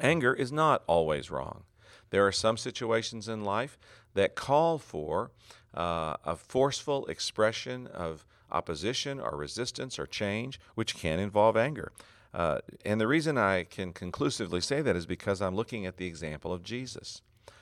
Anger 0.01 0.33
is 0.33 0.51
not 0.51 0.83
always 0.87 1.31
wrong. 1.31 1.63
There 2.09 2.25
are 2.25 2.31
some 2.31 2.57
situations 2.57 3.27
in 3.27 3.43
life 3.43 3.77
that 4.13 4.35
call 4.35 4.77
for 4.77 5.31
uh, 5.73 6.15
a 6.23 6.35
forceful 6.35 7.05
expression 7.07 7.87
of 7.87 8.25
opposition 8.51 9.19
or 9.19 9.35
resistance 9.35 9.99
or 9.99 10.05
change, 10.05 10.59
which 10.75 10.95
can 10.95 11.19
involve 11.19 11.57
anger. 11.57 11.91
Uh, 12.33 12.59
and 12.85 12.99
the 12.99 13.07
reason 13.07 13.37
I 13.37 13.63
can 13.63 13.93
conclusively 13.93 14.61
say 14.61 14.81
that 14.81 14.95
is 14.95 15.05
because 15.05 15.41
I'm 15.41 15.55
looking 15.55 15.85
at 15.85 15.97
the 15.97 16.05
example 16.05 16.51
of 16.53 16.63
Jesus. 16.63 17.21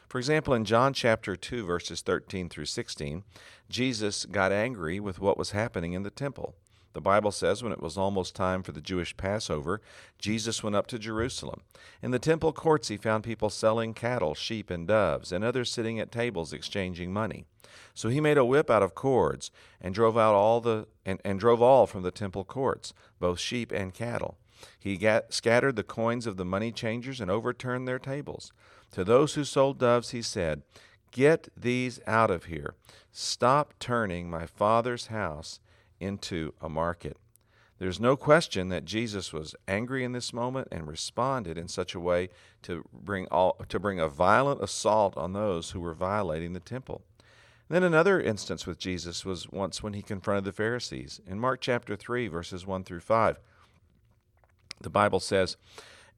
For 0.09 0.17
example, 0.17 0.53
in 0.53 0.65
John 0.65 0.93
chapter 0.93 1.35
2, 1.35 1.65
verses 1.65 2.01
13 2.01 2.49
through 2.49 2.65
16, 2.65 3.23
Jesus 3.69 4.25
got 4.25 4.51
angry 4.51 4.99
with 4.99 5.19
what 5.19 5.37
was 5.37 5.51
happening 5.51 5.93
in 5.93 6.03
the 6.03 6.11
temple. 6.11 6.55
The 6.93 7.01
Bible 7.01 7.31
says 7.31 7.63
when 7.63 7.71
it 7.71 7.81
was 7.81 7.97
almost 7.97 8.35
time 8.35 8.63
for 8.63 8.71
the 8.71 8.81
Jewish 8.81 9.17
Passover, 9.17 9.81
Jesus 10.19 10.63
went 10.63 10.75
up 10.75 10.87
to 10.87 10.99
Jerusalem. 10.99 11.61
In 12.01 12.11
the 12.11 12.19
temple 12.19 12.53
courts, 12.53 12.87
he 12.87 12.97
found 12.97 13.23
people 13.23 13.49
selling 13.49 13.93
cattle, 13.93 14.35
sheep, 14.35 14.69
and 14.69 14.87
doves, 14.87 15.31
and 15.31 15.43
others 15.43 15.71
sitting 15.71 15.99
at 15.99 16.11
tables 16.11 16.53
exchanging 16.53 17.11
money. 17.11 17.45
So 17.95 18.09
he 18.09 18.21
made 18.21 18.37
a 18.37 18.45
whip 18.45 18.69
out 18.69 18.83
of 18.83 18.93
cords 18.93 19.49
and 19.81 19.95
drove 19.95 20.17
out 20.17 20.35
all 20.35 20.61
the 20.61 20.87
and, 21.05 21.19
and 21.25 21.39
drove 21.39 21.61
all 21.61 21.87
from 21.87 22.03
the 22.03 22.11
temple 22.11 22.43
courts, 22.43 22.93
both 23.19 23.39
sheep 23.39 23.71
and 23.71 23.93
cattle. 23.93 24.37
He 24.79 24.99
scattered 25.29 25.75
the 25.75 25.83
coins 25.83 26.25
of 26.27 26.37
the 26.37 26.45
money 26.45 26.71
changers 26.71 27.19
and 27.19 27.29
overturned 27.29 27.87
their 27.87 27.99
tables. 27.99 28.51
To 28.91 29.03
those 29.03 29.33
who 29.33 29.43
sold 29.43 29.79
doves, 29.79 30.11
he 30.11 30.21
said, 30.21 30.61
Get 31.11 31.49
these 31.55 31.99
out 32.07 32.31
of 32.31 32.45
here. 32.45 32.75
Stop 33.11 33.73
turning 33.79 34.29
my 34.29 34.45
father's 34.45 35.07
house 35.07 35.59
into 36.03 36.53
a 36.61 36.69
market. 36.69 37.17
There's 37.79 37.99
no 37.99 38.15
question 38.15 38.69
that 38.69 38.85
Jesus 38.85 39.33
was 39.33 39.55
angry 39.67 40.03
in 40.03 40.11
this 40.11 40.31
moment 40.31 40.67
and 40.71 40.87
responded 40.87 41.57
in 41.57 41.67
such 41.67 41.95
a 41.95 41.99
way 41.99 42.29
to 42.61 42.85
bring 42.93 43.27
all, 43.27 43.57
to 43.67 43.79
bring 43.79 43.99
a 43.99 44.07
violent 44.07 44.61
assault 44.61 45.17
on 45.17 45.33
those 45.33 45.71
who 45.71 45.79
were 45.79 45.93
violating 45.93 46.53
the 46.53 46.59
temple. 46.59 47.01
then 47.69 47.83
another 47.83 48.21
instance 48.21 48.67
with 48.67 48.77
Jesus 48.77 49.25
was 49.25 49.49
once 49.51 49.81
when 49.81 49.93
he 49.93 50.01
confronted 50.01 50.45
the 50.45 50.51
Pharisees. 50.51 51.19
In 51.25 51.39
Mark 51.39 51.59
chapter 51.61 51.95
3 51.95 52.27
verses 52.27 52.67
1 52.67 52.83
through 52.83 52.99
5, 52.99 53.39
the 54.79 54.89
Bible 54.89 55.19
says, 55.19 55.57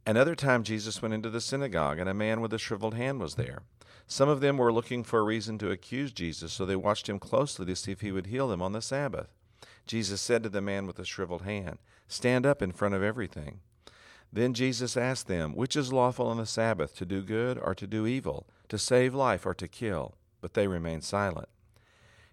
Another 0.05 0.35
time 0.35 0.63
Jesus 0.63 1.01
went 1.01 1.13
into 1.13 1.29
the 1.29 1.41
synagogue, 1.41 1.97
and 1.97 2.09
a 2.09 2.13
man 2.13 2.41
with 2.41 2.53
a 2.53 2.59
shriveled 2.59 2.93
hand 2.93 3.19
was 3.19 3.35
there. 3.35 3.63
Some 4.05 4.29
of 4.29 4.39
them 4.39 4.57
were 4.57 4.73
looking 4.73 5.03
for 5.03 5.19
a 5.19 5.23
reason 5.23 5.57
to 5.59 5.71
accuse 5.71 6.11
Jesus, 6.11 6.53
so 6.53 6.65
they 6.65 6.75
watched 6.75 7.09
him 7.09 7.17
closely 7.17 7.65
to 7.65 7.75
see 7.75 7.91
if 7.91 8.01
he 8.01 8.11
would 8.11 8.27
heal 8.27 8.47
them 8.47 8.61
on 8.61 8.73
the 8.73 8.81
Sabbath. 8.81 9.29
Jesus 9.85 10.21
said 10.21 10.43
to 10.43 10.49
the 10.49 10.61
man 10.61 10.87
with 10.87 10.95
the 10.95 11.05
shriveled 11.05 11.43
hand, 11.43 11.77
Stand 12.07 12.45
up 12.45 12.61
in 12.61 12.71
front 12.71 12.95
of 12.95 13.03
everything. 13.03 13.59
Then 14.31 14.53
Jesus 14.53 14.97
asked 14.97 15.27
them, 15.27 15.55
Which 15.55 15.75
is 15.75 15.93
lawful 15.93 16.27
on 16.27 16.37
the 16.37 16.45
Sabbath, 16.45 16.95
to 16.97 17.05
do 17.05 17.21
good 17.21 17.57
or 17.57 17.73
to 17.75 17.87
do 17.87 18.05
evil, 18.05 18.47
to 18.69 18.77
save 18.77 19.13
life 19.13 19.45
or 19.45 19.53
to 19.53 19.67
kill? 19.67 20.15
But 20.41 20.53
they 20.53 20.67
remained 20.67 21.03
silent. 21.03 21.49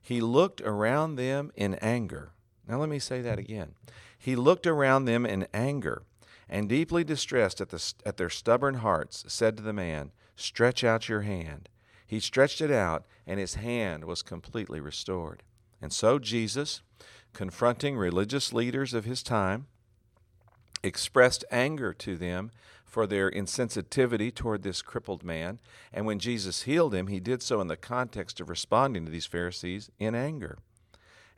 He 0.01 0.21
looked 0.21 0.61
around 0.63 1.15
them 1.15 1.53
in 1.55 1.75
anger. 1.77 2.33
Now 2.67 2.79
let 2.81 2.89
me 2.89 2.99
say 2.99 3.23
that 3.23 3.39
again. 3.39 3.75
He 4.19 4.35
looked 4.37 4.67
around 4.67 5.05
them 5.05 5.25
in 5.25 5.47
anger, 5.55 6.03
and 6.49 6.69
deeply 6.69 7.05
distressed 7.05 7.61
at, 7.61 7.71
the, 7.71 7.95
at 8.05 8.17
their 8.17 8.31
stubborn 8.31 8.77
hearts, 8.77 9.25
said 9.29 9.57
to 9.57 9.63
the 9.63 9.73
man, 9.73 10.11
Stretch 10.37 10.83
out 10.83 11.09
your 11.09 11.23
hand. 11.23 11.69
He 12.07 12.21
stretched 12.21 12.61
it 12.61 12.71
out, 12.71 13.07
and 13.27 13.39
his 13.39 13.55
hand 13.55 14.05
was 14.05 14.23
completely 14.23 14.81
restored. 14.81 15.43
And 15.81 15.93
so 15.93 16.19
Jesus, 16.19 16.83
confronting 17.33 17.97
religious 17.97 18.53
leaders 18.53 18.95
of 18.95 19.05
his 19.05 19.23
time, 19.23 19.67
expressed 20.83 21.45
anger 21.51 21.93
to 21.95 22.17
them 22.17 22.51
for 22.85 23.07
their 23.07 23.31
insensitivity 23.31 24.35
toward 24.35 24.63
this 24.63 24.83
crippled 24.83 25.25
man. 25.25 25.59
And 25.93 26.05
when 26.05 26.19
Jesus 26.19 26.63
healed 26.63 26.95
him, 26.95 27.07
he 27.07 27.21
did 27.21 27.43
so 27.43 27.61
in 27.61 27.69
the 27.69 27.77
context 27.77 28.41
of 28.41 28.51
responding 28.51 29.07
to 29.07 29.11
these 29.11 29.27
Pharisees 29.27 29.91
in 29.99 30.15
anger. 30.15 30.59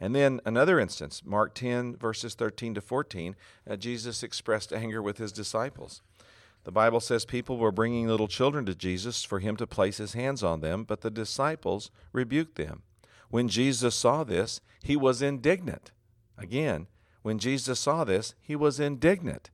And 0.01 0.15
then 0.15 0.41
another 0.45 0.81
instance, 0.81 1.23
Mark 1.25 1.55
10, 1.55 1.97
verses 1.97 2.35
13 2.35 2.75
to 2.75 2.81
14, 2.81 3.37
uh, 3.71 3.77
Jesus 3.77 4.23
expressed 4.23 4.73
anger 4.73 5.01
with 5.01 5.19
his 5.19 5.31
disciples. 5.31 6.03
The 6.65 6.73
Bible 6.73 7.01
says 7.01 7.25
people 7.25 7.59
were 7.59 7.71
bringing 7.71 8.09
little 8.09 8.27
children 8.27 8.67
to 8.67 8.75
Jesus 8.75 9.23
for 9.23 9.39
him 9.39 9.57
to 9.57 9.67
place 9.67 9.99
his 9.99 10.15
hands 10.15 10.43
on 10.43 10.61
them, 10.61 10.83
but 10.83 11.03
the 11.03 11.11
disciples 11.11 11.91
rebuked 12.13 12.57
them. 12.57 12.83
When 13.35 13.49
Jesus 13.49 13.97
saw 13.97 14.23
this, 14.23 14.61
he 14.81 14.95
was 14.95 15.21
indignant. 15.21 15.91
Again, 16.39 16.87
when 17.23 17.41
Jesus 17.41 17.81
saw 17.81 18.05
this, 18.05 18.37
he 18.41 18.55
was 18.55 18.79
indignant. 18.79 19.51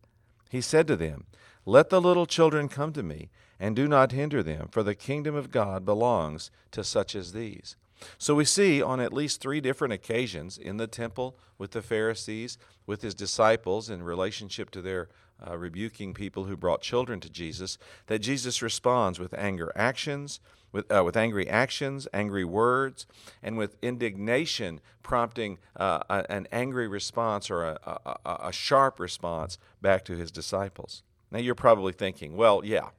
He 0.51 0.61
said 0.61 0.87
to 0.89 0.97
them, 0.97 1.25
Let 1.65 1.89
the 1.89 1.99
little 1.99 2.27
children 2.27 2.69
come 2.69 2.93
to 2.93 3.03
me, 3.03 3.31
and 3.59 3.75
do 3.75 3.89
not 3.89 4.13
hinder 4.13 4.43
them, 4.43 4.69
for 4.71 4.83
the 4.83 4.95
kingdom 4.95 5.35
of 5.35 5.51
God 5.51 5.87
belongs 5.87 6.51
to 6.73 6.85
such 6.85 7.15
as 7.17 7.33
these. 7.33 7.77
So 8.19 8.35
we 8.35 8.45
see 8.45 8.83
on 8.83 9.01
at 9.01 9.15
least 9.15 9.41
three 9.41 9.63
different 9.63 9.95
occasions 9.95 10.59
in 10.59 10.77
the 10.77 10.87
temple 10.87 11.39
with 11.57 11.71
the 11.71 11.81
Pharisees, 11.81 12.59
with 12.85 13.01
his 13.01 13.15
disciples 13.15 13.89
in 13.89 14.03
relationship 14.03 14.71
to 14.73 14.83
their 14.83 15.09
uh, 15.47 15.57
rebuking 15.57 16.15
people 16.15 16.45
who 16.45 16.57
brought 16.57 16.83
children 16.83 17.21
to 17.21 17.31
Jesus, 17.31 17.79
that 18.07 18.21
Jesus 18.21 18.63
responds 18.63 19.19
with 19.19 19.35
anger 19.35 19.73
actions, 19.75 20.41
with, 20.73 20.91
uh, 20.91 21.03
with 21.05 21.17
angry 21.17 21.49
actions, 21.49 22.07
angry 22.13 22.45
words, 22.45 23.07
and 23.43 23.57
with 23.59 23.77
indignation 23.83 24.81
prompting 25.03 25.59
uh, 25.77 26.01
a, 26.09 26.31
an 26.31 26.47
angry 26.53 26.87
response 26.87 27.51
or 27.51 27.65
a, 27.65 27.79
a, 27.85 28.37
a 28.45 28.53
sharp 28.53 29.01
response 29.01 29.59
back 29.83 30.05
to 30.05 30.17
his 30.17 30.31
disciples. 30.31 31.03
Now 31.31 31.39
you're 31.39 31.55
probably 31.55 31.93
thinking, 31.93 32.37
well, 32.37 32.63
yeah, 32.65 32.91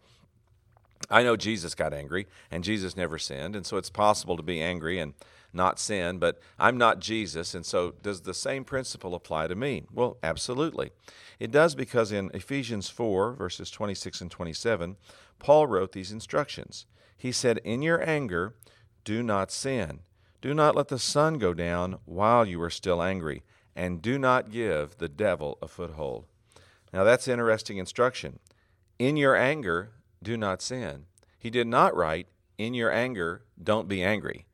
I 1.09 1.23
know 1.23 1.35
Jesus 1.35 1.75
got 1.75 1.93
angry, 1.93 2.27
and 2.49 2.63
Jesus 2.63 2.95
never 2.95 3.17
sinned, 3.17 3.55
and 3.55 3.65
so 3.65 3.77
it's 3.77 3.89
possible 3.89 4.37
to 4.37 4.43
be 4.43 4.61
angry 4.61 4.99
and 4.99 5.13
not 5.53 5.79
sin, 5.79 6.17
but 6.17 6.39
I'm 6.57 6.77
not 6.77 6.99
Jesus, 6.99 7.53
and 7.53 7.65
so 7.65 7.95
does 8.01 8.21
the 8.21 8.33
same 8.33 8.63
principle 8.63 9.15
apply 9.15 9.47
to 9.47 9.55
me? 9.55 9.85
Well, 9.91 10.17
absolutely. 10.23 10.91
It 11.39 11.51
does 11.51 11.75
because 11.75 12.11
in 12.11 12.31
Ephesians 12.33 12.89
4, 12.89 13.33
verses 13.33 13.71
26 13.71 14.21
and 14.21 14.31
27, 14.31 14.97
Paul 15.39 15.67
wrote 15.67 15.91
these 15.91 16.11
instructions. 16.11 16.85
He 17.17 17.31
said, 17.31 17.59
In 17.63 17.81
your 17.81 18.07
anger, 18.07 18.55
do 19.03 19.23
not 19.23 19.51
sin. 19.51 20.01
Do 20.41 20.53
not 20.53 20.75
let 20.75 20.87
the 20.87 20.99
sun 20.99 21.37
go 21.37 21.53
down 21.53 21.99
while 22.05 22.45
you 22.45 22.61
are 22.61 22.69
still 22.69 23.01
angry, 23.01 23.43
and 23.75 24.01
do 24.01 24.17
not 24.17 24.51
give 24.51 24.97
the 24.97 25.09
devil 25.09 25.57
a 25.61 25.67
foothold. 25.67 26.25
Now, 26.93 27.03
that's 27.03 27.27
interesting 27.27 27.77
instruction. 27.77 28.39
In 28.99 29.17
your 29.17 29.35
anger, 29.35 29.91
do 30.21 30.37
not 30.37 30.61
sin. 30.61 31.05
He 31.37 31.49
did 31.49 31.67
not 31.67 31.95
write, 31.95 32.27
In 32.57 32.73
your 32.73 32.91
anger, 32.91 33.43
don't 33.61 33.87
be 33.87 34.03
angry. 34.03 34.45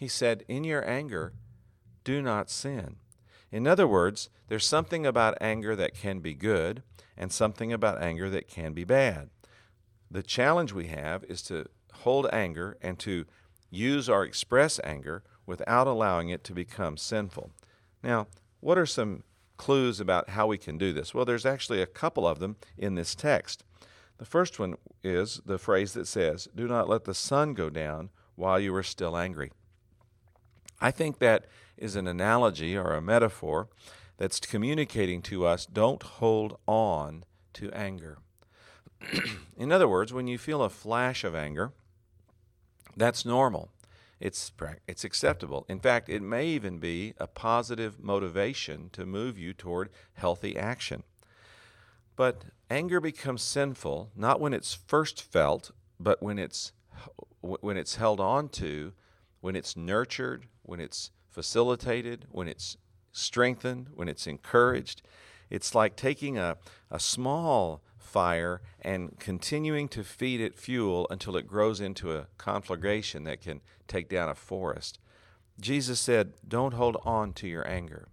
He 0.00 0.08
said, 0.08 0.46
In 0.48 0.64
your 0.64 0.88
anger, 0.88 1.34
do 2.04 2.22
not 2.22 2.48
sin. 2.48 2.96
In 3.52 3.66
other 3.66 3.86
words, 3.86 4.30
there's 4.48 4.66
something 4.66 5.04
about 5.04 5.36
anger 5.42 5.76
that 5.76 5.92
can 5.92 6.20
be 6.20 6.32
good 6.32 6.82
and 7.18 7.30
something 7.30 7.70
about 7.70 8.00
anger 8.00 8.30
that 8.30 8.48
can 8.48 8.72
be 8.72 8.84
bad. 8.84 9.28
The 10.10 10.22
challenge 10.22 10.72
we 10.72 10.86
have 10.86 11.22
is 11.24 11.42
to 11.42 11.66
hold 11.92 12.26
anger 12.32 12.78
and 12.80 12.98
to 13.00 13.26
use 13.68 14.08
or 14.08 14.24
express 14.24 14.80
anger 14.82 15.22
without 15.44 15.86
allowing 15.86 16.30
it 16.30 16.44
to 16.44 16.54
become 16.54 16.96
sinful. 16.96 17.50
Now, 18.02 18.28
what 18.60 18.78
are 18.78 18.86
some 18.86 19.24
clues 19.58 20.00
about 20.00 20.30
how 20.30 20.46
we 20.46 20.56
can 20.56 20.78
do 20.78 20.94
this? 20.94 21.12
Well, 21.12 21.26
there's 21.26 21.44
actually 21.44 21.82
a 21.82 21.86
couple 21.86 22.26
of 22.26 22.38
them 22.38 22.56
in 22.78 22.94
this 22.94 23.14
text. 23.14 23.64
The 24.16 24.24
first 24.24 24.58
one 24.58 24.76
is 25.04 25.42
the 25.44 25.58
phrase 25.58 25.92
that 25.92 26.06
says, 26.06 26.48
Do 26.54 26.66
not 26.66 26.88
let 26.88 27.04
the 27.04 27.12
sun 27.12 27.52
go 27.52 27.68
down 27.68 28.08
while 28.34 28.58
you 28.58 28.74
are 28.74 28.82
still 28.82 29.14
angry. 29.14 29.50
I 30.80 30.90
think 30.90 31.18
that 31.18 31.46
is 31.76 31.96
an 31.96 32.06
analogy 32.06 32.76
or 32.76 32.92
a 32.92 33.00
metaphor 33.00 33.68
that's 34.16 34.38
communicating 34.40 35.22
to 35.22 35.46
us 35.46 35.66
don't 35.66 36.02
hold 36.02 36.58
on 36.66 37.24
to 37.54 37.70
anger. 37.72 38.18
in 39.56 39.72
other 39.72 39.88
words, 39.88 40.12
when 40.12 40.26
you 40.26 40.38
feel 40.38 40.62
a 40.62 40.68
flash 40.68 41.24
of 41.24 41.34
anger, 41.34 41.72
that's 42.96 43.24
normal. 43.24 43.70
It's, 44.20 44.52
it's 44.86 45.04
acceptable. 45.04 45.64
In 45.68 45.80
fact, 45.80 46.10
it 46.10 46.20
may 46.20 46.46
even 46.46 46.78
be 46.78 47.14
a 47.18 47.26
positive 47.26 47.98
motivation 47.98 48.90
to 48.92 49.06
move 49.06 49.38
you 49.38 49.54
toward 49.54 49.88
healthy 50.12 50.58
action. 50.58 51.02
But 52.16 52.44
anger 52.68 53.00
becomes 53.00 53.42
sinful 53.42 54.10
not 54.14 54.40
when 54.40 54.52
it's 54.52 54.74
first 54.74 55.22
felt, 55.22 55.70
but 55.98 56.22
when 56.22 56.38
it's 56.38 56.72
when 57.40 57.78
it's 57.78 57.96
held 57.96 58.20
on 58.20 58.50
to, 58.50 58.92
when 59.40 59.56
it's 59.56 59.74
nurtured, 59.74 60.44
when 60.70 60.80
it's 60.80 61.10
facilitated, 61.28 62.26
when 62.30 62.46
it's 62.46 62.76
strengthened, 63.10 63.88
when 63.92 64.08
it's 64.08 64.28
encouraged. 64.28 65.02
It's 65.50 65.74
like 65.74 65.96
taking 65.96 66.38
a, 66.38 66.58
a 66.92 67.00
small 67.00 67.82
fire 67.98 68.62
and 68.80 69.18
continuing 69.18 69.88
to 69.88 70.04
feed 70.04 70.40
it 70.40 70.54
fuel 70.54 71.08
until 71.10 71.36
it 71.36 71.48
grows 71.48 71.80
into 71.80 72.12
a 72.12 72.28
conflagration 72.38 73.24
that 73.24 73.40
can 73.40 73.60
take 73.88 74.08
down 74.08 74.28
a 74.28 74.34
forest. 74.36 75.00
Jesus 75.60 75.98
said, 75.98 76.34
Don't 76.46 76.74
hold 76.74 76.96
on 77.04 77.32
to 77.34 77.48
your 77.48 77.66
anger. 77.68 78.06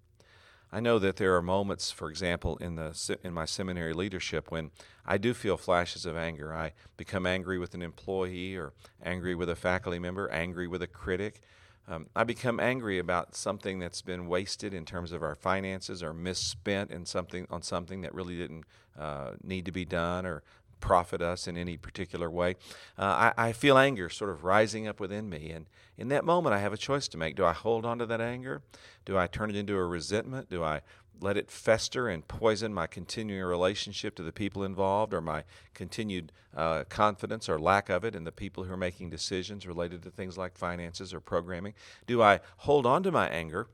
I 0.72 0.80
know 0.80 0.98
that 1.00 1.16
there 1.16 1.36
are 1.36 1.42
moments, 1.44 1.92
for 1.92 2.10
example, 2.10 2.58
in 2.58 2.76
the 2.76 3.18
in 3.24 3.34
my 3.34 3.46
seminary 3.46 3.94
leadership 3.94 4.52
when 4.52 4.72
I 5.06 5.18
do 5.18 5.34
feel 5.34 5.58
flashes 5.58 6.06
of 6.06 6.18
anger. 6.18 6.54
I 6.54 6.74
become 6.98 7.26
angry 7.26 7.58
with 7.60 7.76
an 7.76 7.82
employee 7.84 8.58
or 8.58 8.74
angry 9.02 9.36
with 9.36 9.50
a 9.50 9.56
faculty 9.56 10.00
member, 10.00 10.28
angry 10.30 10.68
with 10.68 10.82
a 10.82 10.88
critic. 10.88 11.42
Um, 11.88 12.08
I 12.16 12.24
become 12.24 12.60
angry 12.60 13.00
about 13.00 13.36
something 13.36 13.80
that's 13.80 14.02
been 14.02 14.28
wasted 14.28 14.74
in 14.74 14.84
terms 14.84 15.12
of 15.14 15.24
our 15.24 15.36
finances 15.36 16.04
or 16.04 16.14
misspent 16.14 16.92
in 16.92 17.06
something 17.06 17.48
on 17.50 17.62
something 17.62 18.02
that 18.02 18.14
really 18.14 18.38
didn't 18.38 18.66
uh, 19.00 19.32
need 19.42 19.66
to 19.66 19.72
be 19.72 19.86
done 19.86 20.26
or 20.26 20.44
profit 20.80 21.22
us 21.22 21.48
in 21.48 21.58
any 21.58 21.78
particular 21.78 22.30
way. 22.30 22.56
Uh, 22.98 23.32
I, 23.38 23.48
I, 23.48 23.52
feel 23.52 23.78
anger 23.78 24.10
sort 24.10 24.30
of 24.30 24.44
rising 24.44 24.88
up 24.88 25.00
within 25.00 25.30
me. 25.30 25.50
And 25.50 25.66
in 25.98 26.10
that 26.10 26.24
moment, 26.24 26.54
I 26.54 26.60
have 26.60 26.74
a 26.74 26.78
choice 26.78 27.08
to 27.10 27.18
make. 27.18 27.36
Do 27.36 27.46
I 27.46 27.54
hold 27.54 27.86
on 27.86 28.00
to 28.00 28.06
that 28.06 28.22
anger? 28.22 28.62
Do 29.06 29.18
I 29.18 29.28
turn 29.28 29.50
it 29.50 29.56
into 29.56 29.76
a 29.76 29.86
resentment? 29.86 30.50
Do 30.50 30.64
I 30.64 30.82
let 31.22 31.38
it 31.38 31.50
fester 31.50 32.08
and 32.08 32.28
poison 32.28 32.74
my 32.74 32.88
continuing 32.88 33.44
relationship 33.44 34.16
to 34.16 34.24
the 34.24 34.32
people 34.32 34.64
involved 34.64 35.14
or 35.14 35.22
my 35.22 35.44
continued 35.74 36.32
uh, 36.56 36.84
confidence 36.90 37.48
or 37.50 37.60
lack 37.60 37.90
of 37.90 38.04
it 38.04 38.16
in 38.16 38.24
the 38.24 38.32
people 38.32 38.64
who 38.64 38.74
are 38.74 38.78
making 38.78 39.10
decisions 39.10 39.68
related 39.68 40.04
to 40.04 40.12
things 40.12 40.38
like 40.38 40.58
finances 40.58 41.14
or 41.14 41.20
programming? 41.20 41.74
Do 42.06 42.22
I 42.22 42.40
hold 42.58 42.86
on 42.86 43.04
to 43.04 43.12
my 43.12 43.28
anger? 43.28 43.68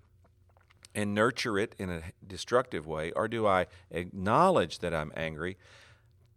And 0.95 1.15
nurture 1.15 1.57
it 1.57 1.73
in 1.79 1.89
a 1.89 2.03
destructive 2.27 2.85
way, 2.85 3.12
or 3.13 3.27
do 3.27 3.47
I 3.47 3.65
acknowledge 3.89 4.77
that 4.77 4.93
I'm 4.93 5.12
angry 5.15 5.57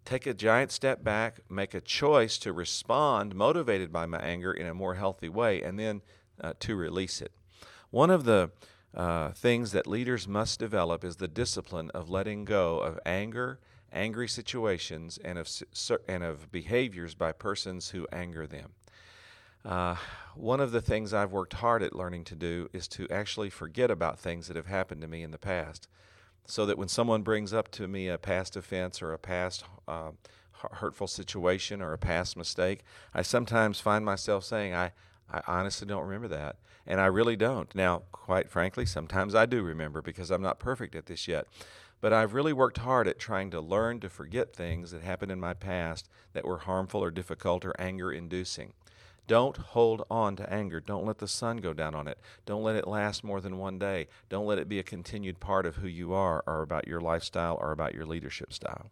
take 0.07 0.27
a 0.27 0.33
giant 0.33 0.71
step 0.71 1.05
back, 1.05 1.41
make 1.51 1.75
a 1.75 1.81
choice 1.81 2.39
to 2.39 2.53
respond, 2.53 3.35
motivated 3.35 3.93
by 3.93 4.07
my 4.07 4.19
anger 4.19 4.53
in 4.53 4.67
a 4.67 4.73
more 4.73 4.95
healthy 4.95 5.29
way, 5.29 5.61
and 5.63 5.79
then 5.79 6.01
uh, 6.41 6.55
to 6.61 6.77
release 6.77 7.21
it. 7.21 7.33
One 7.91 8.11
of 8.11 8.25
the 8.25 8.51
uh, 8.95 9.31
things 9.31 9.73
that 9.73 9.87
leaders 9.87 10.27
must 10.27 10.59
develop 10.59 11.05
is 11.05 11.17
the 11.17 11.29
discipline 11.29 11.91
of 11.91 12.09
letting 12.09 12.45
go 12.45 12.79
of 12.79 12.99
anger, 13.05 13.59
angry 13.93 14.29
situations, 14.29 15.19
and 15.25 15.39
of, 15.39 15.49
and 16.09 16.25
of 16.25 16.51
behaviors 16.51 17.15
by 17.15 17.33
persons 17.33 17.91
who 17.91 18.07
anger 18.13 18.47
them. 18.47 18.73
Uh, 19.65 19.97
one 20.35 20.61
of 20.61 20.71
the 20.71 20.81
things 20.81 21.13
I've 21.13 21.33
worked 21.33 21.55
hard 21.55 21.83
at 21.83 21.95
learning 21.95 22.25
to 22.25 22.37
do 22.37 22.69
is 22.73 22.87
to 22.89 23.09
actually 23.11 23.51
forget 23.51 23.91
about 23.91 24.19
things 24.19 24.47
that 24.47 24.57
have 24.57 24.67
happened 24.67 25.01
to 25.01 25.09
me 25.09 25.23
in 25.23 25.33
the 25.33 25.39
past 25.39 25.89
so 26.47 26.65
that 26.67 26.79
when 26.79 26.89
someone 26.89 27.23
brings 27.23 27.53
up 27.53 27.71
to 27.73 27.89
me 27.89 28.09
a 28.09 28.19
past 28.19 28.57
offense 28.57 29.03
or 29.03 29.13
a 29.13 29.19
past 29.19 29.65
uh, 29.89 30.13
hurtful 30.53 31.09
situation 31.09 31.83
or 31.83 31.93
a 31.93 31.99
past 31.99 32.37
mistake, 32.37 32.83
I 33.13 33.23
sometimes 33.23 33.81
find 33.81 34.05
myself 34.05 34.45
saying, 34.45 34.73
I, 34.73 34.93
I 35.31 35.43
honestly 35.47 35.87
don't 35.87 36.05
remember 36.05 36.29
that. 36.29 36.57
And 36.87 37.01
I 37.01 37.07
really 37.07 37.37
don't. 37.37 37.75
Now, 37.75 38.03
quite 38.13 38.49
frankly, 38.49 38.87
sometimes 38.87 39.35
I 39.35 39.47
do 39.47 39.63
remember 39.63 40.01
because 40.01 40.31
I'm 40.31 40.43
not 40.43 40.61
perfect 40.61 40.95
at 40.95 41.07
this 41.07 41.27
yet. 41.27 41.47
But 42.01 42.13
I've 42.13 42.35
really 42.35 42.53
worked 42.53 42.79
hard 42.79 43.09
at 43.09 43.19
trying 43.19 43.51
to 43.51 43.61
learn 43.61 44.01
to 44.01 44.09
forget 44.09 44.55
things 44.55 44.91
that 44.91 45.03
happened 45.03 45.33
in 45.33 45.41
my 45.41 45.55
past 45.55 46.09
that 46.35 46.45
were 46.45 46.59
harmful 46.59 47.03
or 47.03 47.11
difficult 47.11 47.65
or 47.65 47.75
anger 47.81 48.13
inducing. 48.13 48.75
Don't 49.27 49.57
hold 49.57 50.05
on 50.09 50.37
to 50.37 50.53
anger. 50.53 50.79
Don't 50.79 51.07
let 51.07 51.19
the 51.19 51.27
sun 51.27 51.57
go 51.57 51.73
down 51.73 51.95
on 51.95 52.07
it. 52.07 52.19
Don't 52.45 52.63
let 52.63 52.77
it 52.77 52.87
last 52.87 53.25
more 53.25 53.41
than 53.41 53.59
one 53.59 53.79
day. 53.79 54.07
Don't 54.29 54.47
let 54.47 54.59
it 54.59 54.69
be 54.69 54.79
a 54.79 54.85
continued 54.85 55.41
part 55.41 55.67
of 55.67 55.77
who 55.77 55.89
you 55.89 56.13
are 56.13 56.45
or 56.47 56.63
about 56.63 56.87
your 56.87 57.01
lifestyle 57.01 57.59
or 57.61 57.73
about 57.73 57.95
your 57.95 58.07
leadership 58.07 58.53
style. 58.53 58.91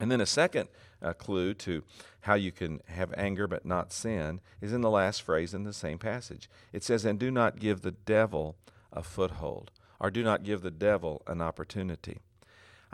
And 0.00 0.10
then 0.10 0.20
a 0.20 0.26
second 0.26 0.68
uh, 1.00 1.12
clue 1.12 1.54
to 1.54 1.84
how 2.22 2.34
you 2.34 2.50
can 2.50 2.80
have 2.86 3.14
anger 3.16 3.46
but 3.46 3.64
not 3.64 3.92
sin 3.92 4.40
is 4.60 4.72
in 4.72 4.80
the 4.80 4.90
last 4.90 5.22
phrase 5.22 5.54
in 5.54 5.64
the 5.64 5.72
same 5.72 5.98
passage. 5.98 6.48
It 6.72 6.82
says, 6.82 7.04
And 7.04 7.18
do 7.18 7.30
not 7.30 7.60
give 7.60 7.82
the 7.82 7.92
devil 7.92 8.56
a 8.92 9.02
foothold, 9.02 9.70
or 10.00 10.10
do 10.10 10.22
not 10.22 10.42
give 10.42 10.62
the 10.62 10.70
devil 10.70 11.22
an 11.26 11.40
opportunity. 11.40 12.18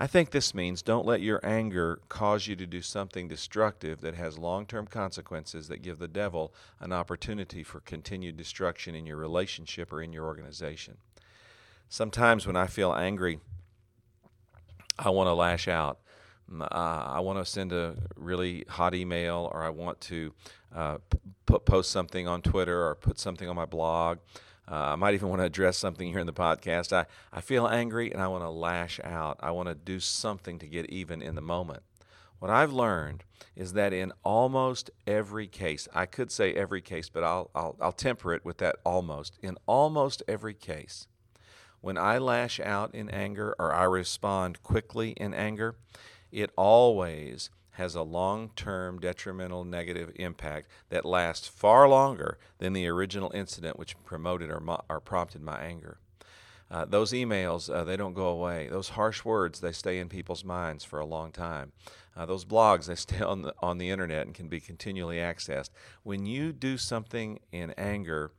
I 0.02 0.06
think 0.06 0.30
this 0.30 0.54
means 0.54 0.80
don't 0.80 1.04
let 1.04 1.20
your 1.20 1.44
anger 1.44 2.00
cause 2.08 2.46
you 2.46 2.56
to 2.56 2.66
do 2.66 2.80
something 2.80 3.28
destructive 3.28 4.00
that 4.00 4.14
has 4.14 4.38
long 4.38 4.64
term 4.64 4.86
consequences 4.86 5.68
that 5.68 5.82
give 5.82 5.98
the 5.98 6.08
devil 6.08 6.54
an 6.80 6.90
opportunity 6.90 7.62
for 7.62 7.80
continued 7.80 8.38
destruction 8.38 8.94
in 8.94 9.04
your 9.04 9.18
relationship 9.18 9.92
or 9.92 10.02
in 10.02 10.14
your 10.14 10.24
organization. 10.24 10.96
Sometimes 11.90 12.46
when 12.46 12.56
I 12.56 12.66
feel 12.66 12.94
angry, 12.94 13.40
I 14.98 15.10
want 15.10 15.26
to 15.26 15.34
lash 15.34 15.68
out. 15.68 15.98
Uh, 16.52 16.64
I 16.70 17.20
want 17.20 17.38
to 17.38 17.44
send 17.44 17.72
a 17.72 17.94
really 18.16 18.64
hot 18.68 18.94
email, 18.94 19.50
or 19.52 19.62
I 19.62 19.70
want 19.70 20.00
to 20.02 20.32
uh, 20.74 20.98
post 21.46 21.90
something 21.90 22.26
on 22.26 22.42
Twitter 22.42 22.86
or 22.86 22.94
put 22.94 23.18
something 23.18 23.48
on 23.48 23.56
my 23.56 23.66
blog. 23.66 24.18
Uh, 24.70 24.92
I 24.92 24.96
might 24.96 25.14
even 25.14 25.28
want 25.28 25.40
to 25.40 25.46
address 25.46 25.76
something 25.76 26.08
here 26.08 26.20
in 26.20 26.26
the 26.26 26.32
podcast. 26.32 26.92
I, 26.92 27.06
I 27.32 27.40
feel 27.40 27.66
angry 27.66 28.12
and 28.12 28.22
I 28.22 28.28
want 28.28 28.44
to 28.44 28.50
lash 28.50 29.00
out. 29.02 29.38
I 29.40 29.50
want 29.50 29.68
to 29.68 29.74
do 29.74 29.98
something 29.98 30.58
to 30.60 30.66
get 30.66 30.88
even 30.90 31.22
in 31.22 31.34
the 31.34 31.40
moment. 31.40 31.82
What 32.38 32.50
I've 32.50 32.72
learned 32.72 33.24
is 33.56 33.72
that 33.72 33.92
in 33.92 34.12
almost 34.24 34.90
every 35.06 35.46
case, 35.48 35.88
I 35.92 36.06
could 36.06 36.30
say 36.30 36.54
every 36.54 36.80
case, 36.80 37.08
but 37.08 37.24
I'll, 37.24 37.50
I'll, 37.54 37.76
I'll 37.80 37.92
temper 37.92 38.32
it 38.32 38.44
with 38.44 38.58
that 38.58 38.76
almost. 38.84 39.38
In 39.42 39.58
almost 39.66 40.22
every 40.28 40.54
case, 40.54 41.08
when 41.80 41.98
I 41.98 42.18
lash 42.18 42.60
out 42.60 42.94
in 42.94 43.10
anger 43.10 43.54
or 43.58 43.74
I 43.74 43.84
respond 43.84 44.62
quickly 44.62 45.10
in 45.10 45.34
anger, 45.34 45.74
it 46.32 46.50
always 46.56 47.50
has 47.72 47.94
a 47.94 48.02
long 48.02 48.50
term 48.56 48.98
detrimental 48.98 49.64
negative 49.64 50.12
impact 50.16 50.68
that 50.90 51.04
lasts 51.04 51.48
far 51.48 51.88
longer 51.88 52.38
than 52.58 52.72
the 52.72 52.86
original 52.86 53.30
incident 53.34 53.78
which 53.78 53.96
promoted 54.04 54.50
or, 54.50 54.60
mo- 54.60 54.84
or 54.88 55.00
prompted 55.00 55.42
my 55.42 55.58
anger. 55.60 55.98
Uh, 56.70 56.84
those 56.84 57.12
emails, 57.12 57.72
uh, 57.72 57.82
they 57.82 57.96
don't 57.96 58.14
go 58.14 58.28
away. 58.28 58.68
Those 58.68 58.90
harsh 58.90 59.24
words, 59.24 59.60
they 59.60 59.72
stay 59.72 59.98
in 59.98 60.08
people's 60.08 60.44
minds 60.44 60.84
for 60.84 61.00
a 61.00 61.06
long 61.06 61.32
time. 61.32 61.72
Uh, 62.16 62.26
those 62.26 62.44
blogs, 62.44 62.86
they 62.86 62.94
stay 62.96 63.20
on 63.20 63.42
the, 63.42 63.54
on 63.60 63.78
the 63.78 63.90
internet 63.90 64.26
and 64.26 64.34
can 64.34 64.48
be 64.48 64.60
continually 64.60 65.16
accessed. 65.16 65.70
When 66.04 66.26
you 66.26 66.52
do 66.52 66.78
something 66.78 67.40
in 67.50 67.72
anger, 67.72 68.30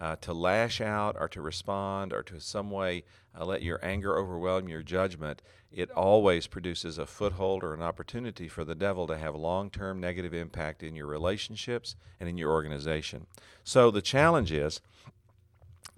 uh, 0.00 0.16
to 0.16 0.32
lash 0.32 0.80
out 0.80 1.14
or 1.18 1.28
to 1.28 1.42
respond 1.42 2.12
or 2.12 2.22
to 2.22 2.40
some 2.40 2.70
way 2.70 3.04
uh, 3.38 3.44
let 3.44 3.62
your 3.62 3.78
anger 3.84 4.18
overwhelm 4.18 4.68
your 4.68 4.82
judgment, 4.82 5.42
it 5.72 5.90
always 5.92 6.46
produces 6.46 6.98
a 6.98 7.06
foothold 7.06 7.62
or 7.62 7.74
an 7.74 7.82
opportunity 7.82 8.48
for 8.48 8.64
the 8.64 8.74
devil 8.74 9.06
to 9.06 9.16
have 9.16 9.34
long 9.34 9.70
term 9.70 10.00
negative 10.00 10.34
impact 10.34 10.82
in 10.82 10.96
your 10.96 11.06
relationships 11.06 11.94
and 12.18 12.28
in 12.28 12.36
your 12.36 12.50
organization. 12.50 13.26
So 13.62 13.90
the 13.90 14.02
challenge 14.02 14.50
is 14.50 14.80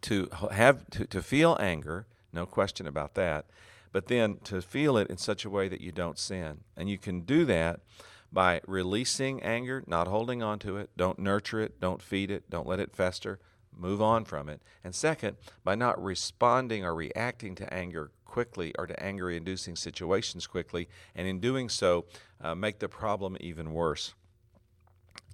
to 0.02 0.28
have 0.50 0.88
to, 0.90 1.06
to 1.06 1.22
feel 1.22 1.56
anger, 1.58 2.06
no 2.32 2.44
question 2.44 2.86
about 2.86 3.14
that, 3.14 3.46
but 3.92 4.08
then 4.08 4.38
to 4.44 4.60
feel 4.60 4.96
it 4.96 5.08
in 5.08 5.16
such 5.16 5.44
a 5.44 5.50
way 5.50 5.68
that 5.68 5.80
you 5.80 5.92
don't 5.92 6.18
sin. 6.18 6.60
And 6.76 6.90
you 6.90 6.98
can 6.98 7.20
do 7.20 7.44
that 7.46 7.80
by 8.32 8.60
releasing 8.66 9.42
anger, 9.42 9.84
not 9.86 10.06
holding 10.06 10.42
on 10.42 10.58
to 10.60 10.78
it, 10.78 10.90
don't 10.96 11.18
nurture 11.18 11.60
it, 11.60 11.80
don't 11.80 12.02
feed 12.02 12.30
it, 12.30 12.48
don't 12.50 12.66
let 12.66 12.80
it 12.80 12.94
fester 12.94 13.38
move 13.76 14.02
on 14.02 14.24
from 14.24 14.48
it. 14.48 14.60
And 14.84 14.94
second, 14.94 15.36
by 15.64 15.74
not 15.74 16.02
responding 16.02 16.84
or 16.84 16.94
reacting 16.94 17.54
to 17.56 17.72
anger 17.72 18.10
quickly 18.24 18.74
or 18.78 18.86
to 18.86 19.02
anger 19.02 19.30
inducing 19.30 19.76
situations 19.76 20.46
quickly, 20.46 20.88
and 21.14 21.28
in 21.28 21.38
doing 21.38 21.68
so, 21.68 22.06
uh, 22.40 22.54
make 22.54 22.78
the 22.78 22.88
problem 22.88 23.36
even 23.40 23.72
worse. 23.72 24.14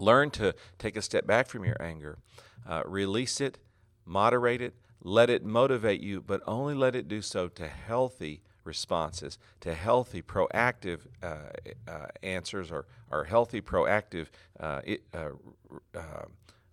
Learn 0.00 0.30
to 0.30 0.54
take 0.78 0.96
a 0.96 1.02
step 1.02 1.26
back 1.26 1.48
from 1.48 1.64
your 1.64 1.80
anger, 1.80 2.18
uh, 2.68 2.82
release 2.86 3.40
it, 3.40 3.58
moderate 4.04 4.60
it, 4.60 4.74
let 5.02 5.30
it 5.30 5.44
motivate 5.44 6.00
you, 6.00 6.20
but 6.20 6.40
only 6.46 6.74
let 6.74 6.94
it 6.94 7.08
do 7.08 7.22
so 7.22 7.48
to 7.48 7.68
healthy 7.68 8.42
responses, 8.64 9.38
to 9.60 9.74
healthy, 9.74 10.20
proactive 10.20 11.00
uh, 11.22 11.50
uh 11.86 12.06
answers 12.22 12.70
or, 12.70 12.86
or 13.10 13.24
healthy, 13.24 13.60
proactive 13.60 14.26
uh, 14.60 14.80
uh, 15.14 15.30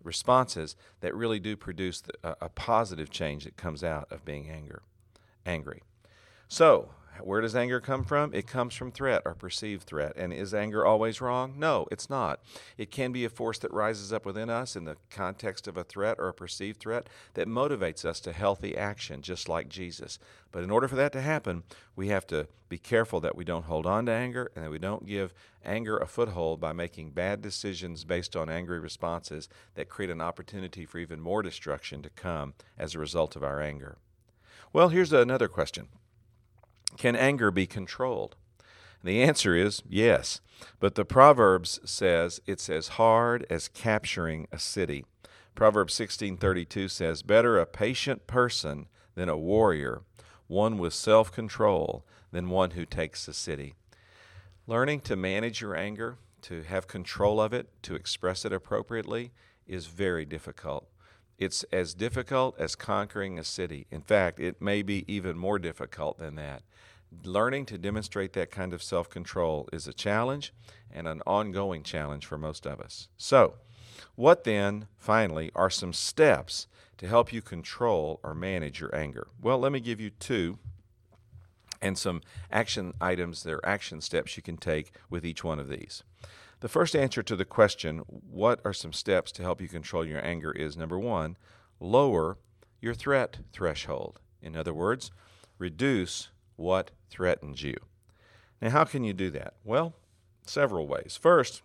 responses 0.05 0.75
that 1.01 1.15
really 1.15 1.39
do 1.39 1.55
produce 1.57 2.03
a, 2.23 2.35
a 2.41 2.49
positive 2.49 3.09
change 3.09 3.43
that 3.43 3.57
comes 3.57 3.83
out 3.83 4.11
of 4.11 4.23
being 4.23 4.49
anger, 4.49 4.81
angry. 5.45 5.81
So, 6.47 6.89
where 7.21 7.41
does 7.41 7.55
anger 7.55 7.79
come 7.79 8.03
from? 8.03 8.33
It 8.33 8.47
comes 8.47 8.75
from 8.75 8.91
threat 8.91 9.21
or 9.25 9.33
perceived 9.35 9.83
threat. 9.83 10.13
And 10.15 10.33
is 10.33 10.53
anger 10.53 10.85
always 10.85 11.21
wrong? 11.21 11.55
No, 11.57 11.87
it's 11.91 12.09
not. 12.09 12.41
It 12.77 12.91
can 12.91 13.11
be 13.11 13.25
a 13.25 13.29
force 13.29 13.59
that 13.59 13.73
rises 13.73 14.11
up 14.13 14.25
within 14.25 14.49
us 14.49 14.75
in 14.75 14.85
the 14.85 14.97
context 15.09 15.67
of 15.67 15.77
a 15.77 15.83
threat 15.83 16.17
or 16.19 16.27
a 16.27 16.33
perceived 16.33 16.79
threat 16.79 17.07
that 17.33 17.47
motivates 17.47 18.05
us 18.05 18.19
to 18.21 18.31
healthy 18.31 18.77
action, 18.77 19.21
just 19.21 19.49
like 19.49 19.69
Jesus. 19.69 20.19
But 20.51 20.63
in 20.63 20.71
order 20.71 20.87
for 20.87 20.95
that 20.95 21.11
to 21.13 21.21
happen, 21.21 21.63
we 21.95 22.07
have 22.09 22.25
to 22.27 22.47
be 22.69 22.77
careful 22.77 23.19
that 23.21 23.35
we 23.35 23.45
don't 23.45 23.65
hold 23.65 23.85
on 23.85 24.05
to 24.07 24.11
anger 24.11 24.51
and 24.55 24.65
that 24.65 24.71
we 24.71 24.79
don't 24.79 25.05
give 25.05 25.33
anger 25.63 25.97
a 25.97 26.07
foothold 26.07 26.59
by 26.59 26.73
making 26.73 27.11
bad 27.11 27.41
decisions 27.41 28.03
based 28.03 28.35
on 28.35 28.49
angry 28.49 28.79
responses 28.79 29.49
that 29.75 29.89
create 29.89 30.11
an 30.11 30.21
opportunity 30.21 30.85
for 30.85 30.99
even 30.99 31.19
more 31.19 31.41
destruction 31.41 32.01
to 32.01 32.09
come 32.09 32.53
as 32.77 32.95
a 32.95 32.99
result 32.99 33.35
of 33.35 33.43
our 33.43 33.61
anger. 33.61 33.97
Well, 34.73 34.89
here's 34.89 35.13
another 35.13 35.47
question. 35.47 35.87
Can 36.97 37.15
anger 37.15 37.51
be 37.51 37.67
controlled? 37.67 38.35
The 39.03 39.21
answer 39.21 39.55
is 39.55 39.83
yes. 39.87 40.41
But 40.79 40.95
the 40.95 41.05
Proverbs 41.05 41.79
says 41.85 42.39
it's 42.45 42.69
as 42.69 42.89
hard 42.89 43.45
as 43.49 43.67
capturing 43.67 44.47
a 44.51 44.59
city. 44.59 45.05
Proverbs 45.53 45.93
16:32 45.93 46.89
says, 46.89 47.21
"Better 47.21 47.59
a 47.59 47.65
patient 47.65 48.27
person 48.27 48.87
than 49.15 49.29
a 49.29 49.37
warrior. 49.37 50.01
one 50.47 50.77
with 50.77 50.93
self 50.93 51.31
control 51.31 52.05
than 52.31 52.49
one 52.49 52.71
who 52.71 52.85
takes 52.85 53.25
the 53.25 53.33
city. 53.33 53.73
Learning 54.67 54.99
to 54.99 55.15
manage 55.15 55.61
your 55.61 55.75
anger, 55.75 56.17
to 56.43 56.61
have 56.61 56.87
control 56.87 57.41
of 57.41 57.51
it, 57.51 57.67
to 57.81 57.95
express 57.95 58.45
it 58.45 58.53
appropriately, 58.53 59.31
is 59.65 59.87
very 59.87 60.25
difficult. 60.25 60.87
It's 61.37 61.63
as 61.71 61.93
difficult 61.93 62.55
as 62.57 62.75
conquering 62.75 63.37
a 63.37 63.43
city. 63.43 63.87
In 63.91 64.01
fact, 64.01 64.39
it 64.39 64.61
may 64.61 64.81
be 64.81 65.03
even 65.11 65.37
more 65.37 65.59
difficult 65.59 66.17
than 66.17 66.35
that. 66.35 66.63
Learning 67.23 67.65
to 67.67 67.77
demonstrate 67.77 68.33
that 68.33 68.51
kind 68.51 68.73
of 68.73 68.83
self 68.83 69.09
control 69.09 69.69
is 69.71 69.87
a 69.87 69.93
challenge 69.93 70.53
and 70.91 71.07
an 71.07 71.21
ongoing 71.27 71.83
challenge 71.83 72.25
for 72.25 72.37
most 72.37 72.65
of 72.65 72.79
us. 72.79 73.09
So, 73.17 73.55
what 74.15 74.43
then, 74.43 74.87
finally, 74.97 75.51
are 75.55 75.69
some 75.69 75.93
steps 75.93 76.67
to 76.97 77.07
help 77.07 77.33
you 77.33 77.41
control 77.41 78.19
or 78.23 78.33
manage 78.33 78.79
your 78.79 78.93
anger? 78.95 79.27
Well, 79.41 79.59
let 79.59 79.71
me 79.71 79.79
give 79.79 79.99
you 79.99 80.09
two 80.09 80.57
and 81.81 81.97
some 81.97 82.21
action 82.51 82.93
items, 82.99 83.43
there 83.43 83.57
are 83.57 83.65
action 83.65 84.01
steps 84.01 84.35
you 84.37 84.43
can 84.43 84.57
take 84.57 84.91
with 85.09 85.25
each 85.25 85.43
one 85.43 85.59
of 85.59 85.67
these. 85.67 86.03
The 86.65 86.69
first 86.69 86.95
answer 86.95 87.21
to 87.21 87.35
the 87.35 87.45
question, 87.45 87.99
what 88.07 88.59
are 88.65 88.73
some 88.73 88.91
steps 88.91 89.31
to 89.33 89.43
help 89.43 89.61
you 89.61 89.67
control 89.67 90.03
your 90.03 90.25
anger, 90.25 90.51
is 90.51 90.75
number 90.75 90.97
one, 90.97 91.37
lower 91.79 92.39
your 92.81 92.95
threat 92.95 93.37
threshold. 93.53 94.19
In 94.41 94.55
other 94.55 94.73
words, 94.73 95.11
reduce 95.59 96.29
what 96.55 96.89
threatens 97.11 97.61
you. 97.61 97.75
Now, 98.63 98.71
how 98.71 98.83
can 98.83 99.03
you 99.03 99.13
do 99.13 99.29
that? 99.29 99.53
Well, 99.63 99.93
several 100.47 100.87
ways. 100.87 101.19
First, 101.21 101.61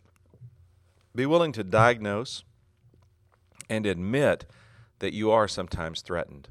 be 1.17 1.25
willing 1.25 1.53
to 1.53 1.65
diagnose 1.65 2.45
and 3.71 3.87
admit 3.87 4.45
that 4.99 5.15
you 5.15 5.31
are 5.31 5.49
sometimes 5.49 6.03
threatened. 6.03 6.49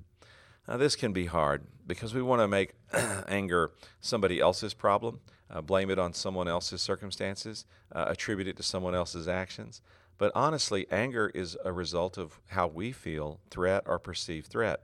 Now, 0.67 0.77
this 0.77 0.95
can 0.95 1.13
be 1.13 1.27
hard 1.27 1.67
because 1.85 2.15
we 2.15 2.23
want 2.23 2.41
to 2.41 2.47
make 2.47 2.73
anger 3.27 3.73
somebody 4.01 4.39
else's 4.39 4.73
problem, 4.73 5.19
uh, 5.49 5.61
blame 5.61 5.89
it 5.89 5.99
on 5.99 6.13
someone 6.13 6.47
else's 6.47 6.81
circumstances, 6.81 7.65
uh, 7.91 8.05
attribute 8.07 8.47
it 8.47 8.57
to 8.57 8.63
someone 8.63 8.95
else's 8.95 9.27
actions. 9.27 9.81
But 10.17 10.31
honestly, 10.35 10.85
anger 10.91 11.31
is 11.33 11.57
a 11.63 11.71
result 11.71 12.17
of 12.17 12.39
how 12.49 12.67
we 12.67 12.91
feel 12.91 13.39
threat 13.49 13.83
or 13.85 13.99
perceived 13.99 14.47
threat. 14.47 14.81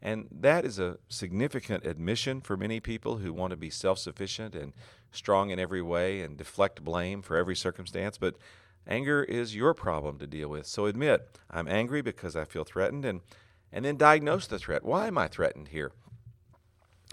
And 0.00 0.28
that 0.30 0.64
is 0.64 0.78
a 0.78 0.98
significant 1.08 1.84
admission 1.84 2.40
for 2.40 2.56
many 2.56 2.80
people 2.80 3.18
who 3.18 3.32
want 3.32 3.50
to 3.50 3.56
be 3.56 3.70
self 3.70 3.98
sufficient 3.98 4.54
and 4.54 4.72
strong 5.10 5.50
in 5.50 5.58
every 5.58 5.82
way 5.82 6.20
and 6.20 6.36
deflect 6.36 6.84
blame 6.84 7.22
for 7.22 7.36
every 7.36 7.56
circumstance. 7.56 8.16
But 8.16 8.36
anger 8.86 9.22
is 9.24 9.54
your 9.56 9.74
problem 9.74 10.18
to 10.18 10.26
deal 10.26 10.48
with. 10.48 10.66
So 10.66 10.86
admit, 10.86 11.28
I'm 11.50 11.68
angry 11.68 12.00
because 12.00 12.36
I 12.36 12.44
feel 12.44 12.64
threatened, 12.64 13.04
and, 13.04 13.20
and 13.72 13.84
then 13.84 13.96
diagnose 13.96 14.46
the 14.46 14.58
threat. 14.58 14.84
Why 14.84 15.08
am 15.08 15.18
I 15.18 15.28
threatened 15.28 15.68
here? 15.68 15.92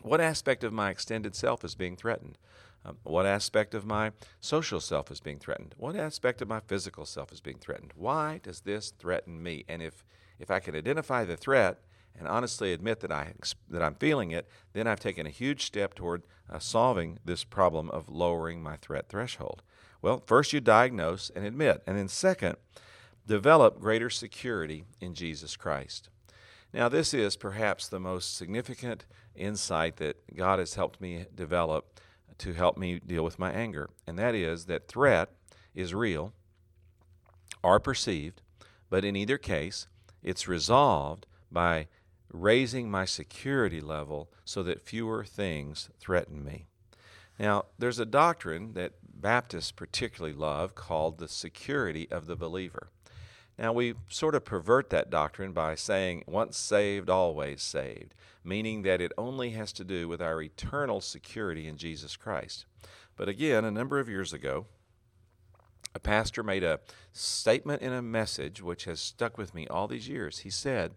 What 0.01 0.21
aspect 0.21 0.63
of 0.63 0.71
my 0.71 0.91
extended 0.91 1.35
self 1.35 1.65
is 1.65 1.75
being 1.75 1.95
threatened? 1.95 2.37
Um, 2.85 2.97
what 3.03 3.25
aspect 3.25 3.73
of 3.73 3.85
my 3.85 4.11
social 4.39 4.79
self 4.79 5.09
is 5.09 5.19
being 5.19 5.39
threatened? 5.39 5.73
What 5.77 5.95
aspect 5.95 6.41
of 6.41 6.47
my 6.47 6.59
physical 6.59 7.05
self 7.05 7.31
is 7.31 7.41
being 7.41 7.57
threatened? 7.57 7.93
Why 7.95 8.39
does 8.43 8.61
this 8.61 8.91
threaten 8.91 9.41
me? 9.41 9.65
And 9.67 9.81
if, 9.81 10.05
if 10.39 10.51
I 10.51 10.59
can 10.59 10.75
identify 10.75 11.25
the 11.25 11.35
threat 11.35 11.79
and 12.17 12.27
honestly 12.27 12.71
admit 12.71 12.99
that, 12.99 13.11
I, 13.11 13.33
that 13.69 13.81
I'm 13.81 13.95
feeling 13.95 14.31
it, 14.31 14.47
then 14.73 14.85
I've 14.87 14.99
taken 14.99 15.25
a 15.25 15.31
huge 15.31 15.65
step 15.65 15.95
toward 15.95 16.23
uh, 16.51 16.59
solving 16.59 17.17
this 17.25 17.43
problem 17.43 17.89
of 17.89 18.07
lowering 18.07 18.61
my 18.61 18.77
threat 18.77 19.09
threshold. 19.09 19.63
Well, 20.01 20.21
first 20.25 20.53
you 20.53 20.61
diagnose 20.61 21.31
and 21.35 21.43
admit. 21.43 21.81
And 21.87 21.97
then, 21.97 22.07
second, 22.07 22.57
develop 23.25 23.79
greater 23.79 24.11
security 24.11 24.85
in 25.01 25.15
Jesus 25.15 25.55
Christ. 25.55 26.09
Now, 26.71 26.89
this 26.89 27.13
is 27.13 27.35
perhaps 27.35 27.87
the 27.87 27.99
most 27.99 28.37
significant 28.37 29.05
insight 29.35 29.97
that 29.97 30.35
God 30.35 30.59
has 30.59 30.75
helped 30.75 31.01
me 31.01 31.25
develop 31.33 31.99
to 32.39 32.53
help 32.53 32.77
me 32.77 32.99
deal 32.99 33.23
with 33.23 33.39
my 33.39 33.51
anger, 33.51 33.89
and 34.05 34.17
that 34.19 34.35
is 34.35 34.65
that 34.65 34.87
threat 34.87 35.31
is 35.73 35.93
real 35.93 36.33
or 37.63 37.79
perceived, 37.79 38.41
but 38.89 39.03
in 39.05 39.15
either 39.15 39.37
case, 39.37 39.87
it's 40.21 40.47
resolved 40.47 41.25
by 41.51 41.87
raising 42.31 42.89
my 42.89 43.05
security 43.05 43.81
level 43.81 44.29
so 44.43 44.63
that 44.63 44.81
fewer 44.81 45.23
things 45.23 45.89
threaten 45.99 46.43
me. 46.43 46.65
Now, 47.39 47.65
there's 47.77 47.99
a 47.99 48.05
doctrine 48.05 48.73
that 48.73 48.93
Baptists 49.03 49.71
particularly 49.71 50.35
love 50.35 50.75
called 50.75 51.17
the 51.17 51.27
security 51.27 52.09
of 52.11 52.27
the 52.27 52.35
believer. 52.35 52.89
Now, 53.57 53.71
we 53.71 53.93
sort 54.09 54.35
of 54.35 54.43
pervert 54.43 54.89
that 54.89 55.09
doctrine 55.09 55.53
by 55.53 55.75
saying, 55.75 56.23
once 56.27 56.57
saved, 56.57 57.09
always 57.09 57.61
saved, 57.61 58.13
meaning 58.43 58.81
that 58.81 58.99
it 58.99 59.13
only 59.17 59.51
has 59.51 59.71
to 59.73 59.85
do 59.85 60.07
with 60.09 60.21
our 60.21 60.41
eternal 60.41 60.99
security 60.99 61.67
in 61.67 61.77
Jesus 61.77 62.17
Christ. 62.17 62.65
But 63.15 63.29
again, 63.29 63.63
a 63.63 63.71
number 63.71 63.99
of 63.99 64.09
years 64.09 64.33
ago, 64.33 64.65
a 65.93 65.99
pastor 65.99 66.43
made 66.43 66.65
a 66.65 66.81
statement 67.13 67.81
in 67.81 67.93
a 67.93 68.01
message 68.01 68.61
which 68.61 68.83
has 68.83 68.99
stuck 68.99 69.37
with 69.37 69.55
me 69.55 69.65
all 69.67 69.87
these 69.87 70.09
years. 70.09 70.39
He 70.39 70.49
said, 70.49 70.95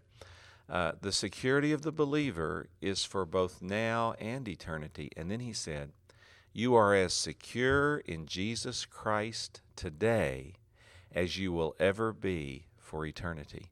uh, 0.69 0.93
The 0.99 1.13
security 1.13 1.71
of 1.71 1.83
the 1.83 1.93
believer 1.93 2.67
is 2.81 3.05
for 3.05 3.25
both 3.25 3.61
now 3.61 4.15
and 4.19 4.45
eternity. 4.45 5.09
And 5.15 5.31
then 5.31 5.39
he 5.39 5.53
said, 5.53 5.93
You 6.51 6.75
are 6.75 6.93
as 6.93 7.13
secure 7.13 7.99
in 7.99 8.25
Jesus 8.25 8.85
Christ 8.85 9.61
today 9.77 10.55
as 11.13 11.37
you 11.37 11.51
will 11.51 11.75
ever 11.79 12.13
be 12.13 12.65
for 12.77 13.05
eternity. 13.05 13.67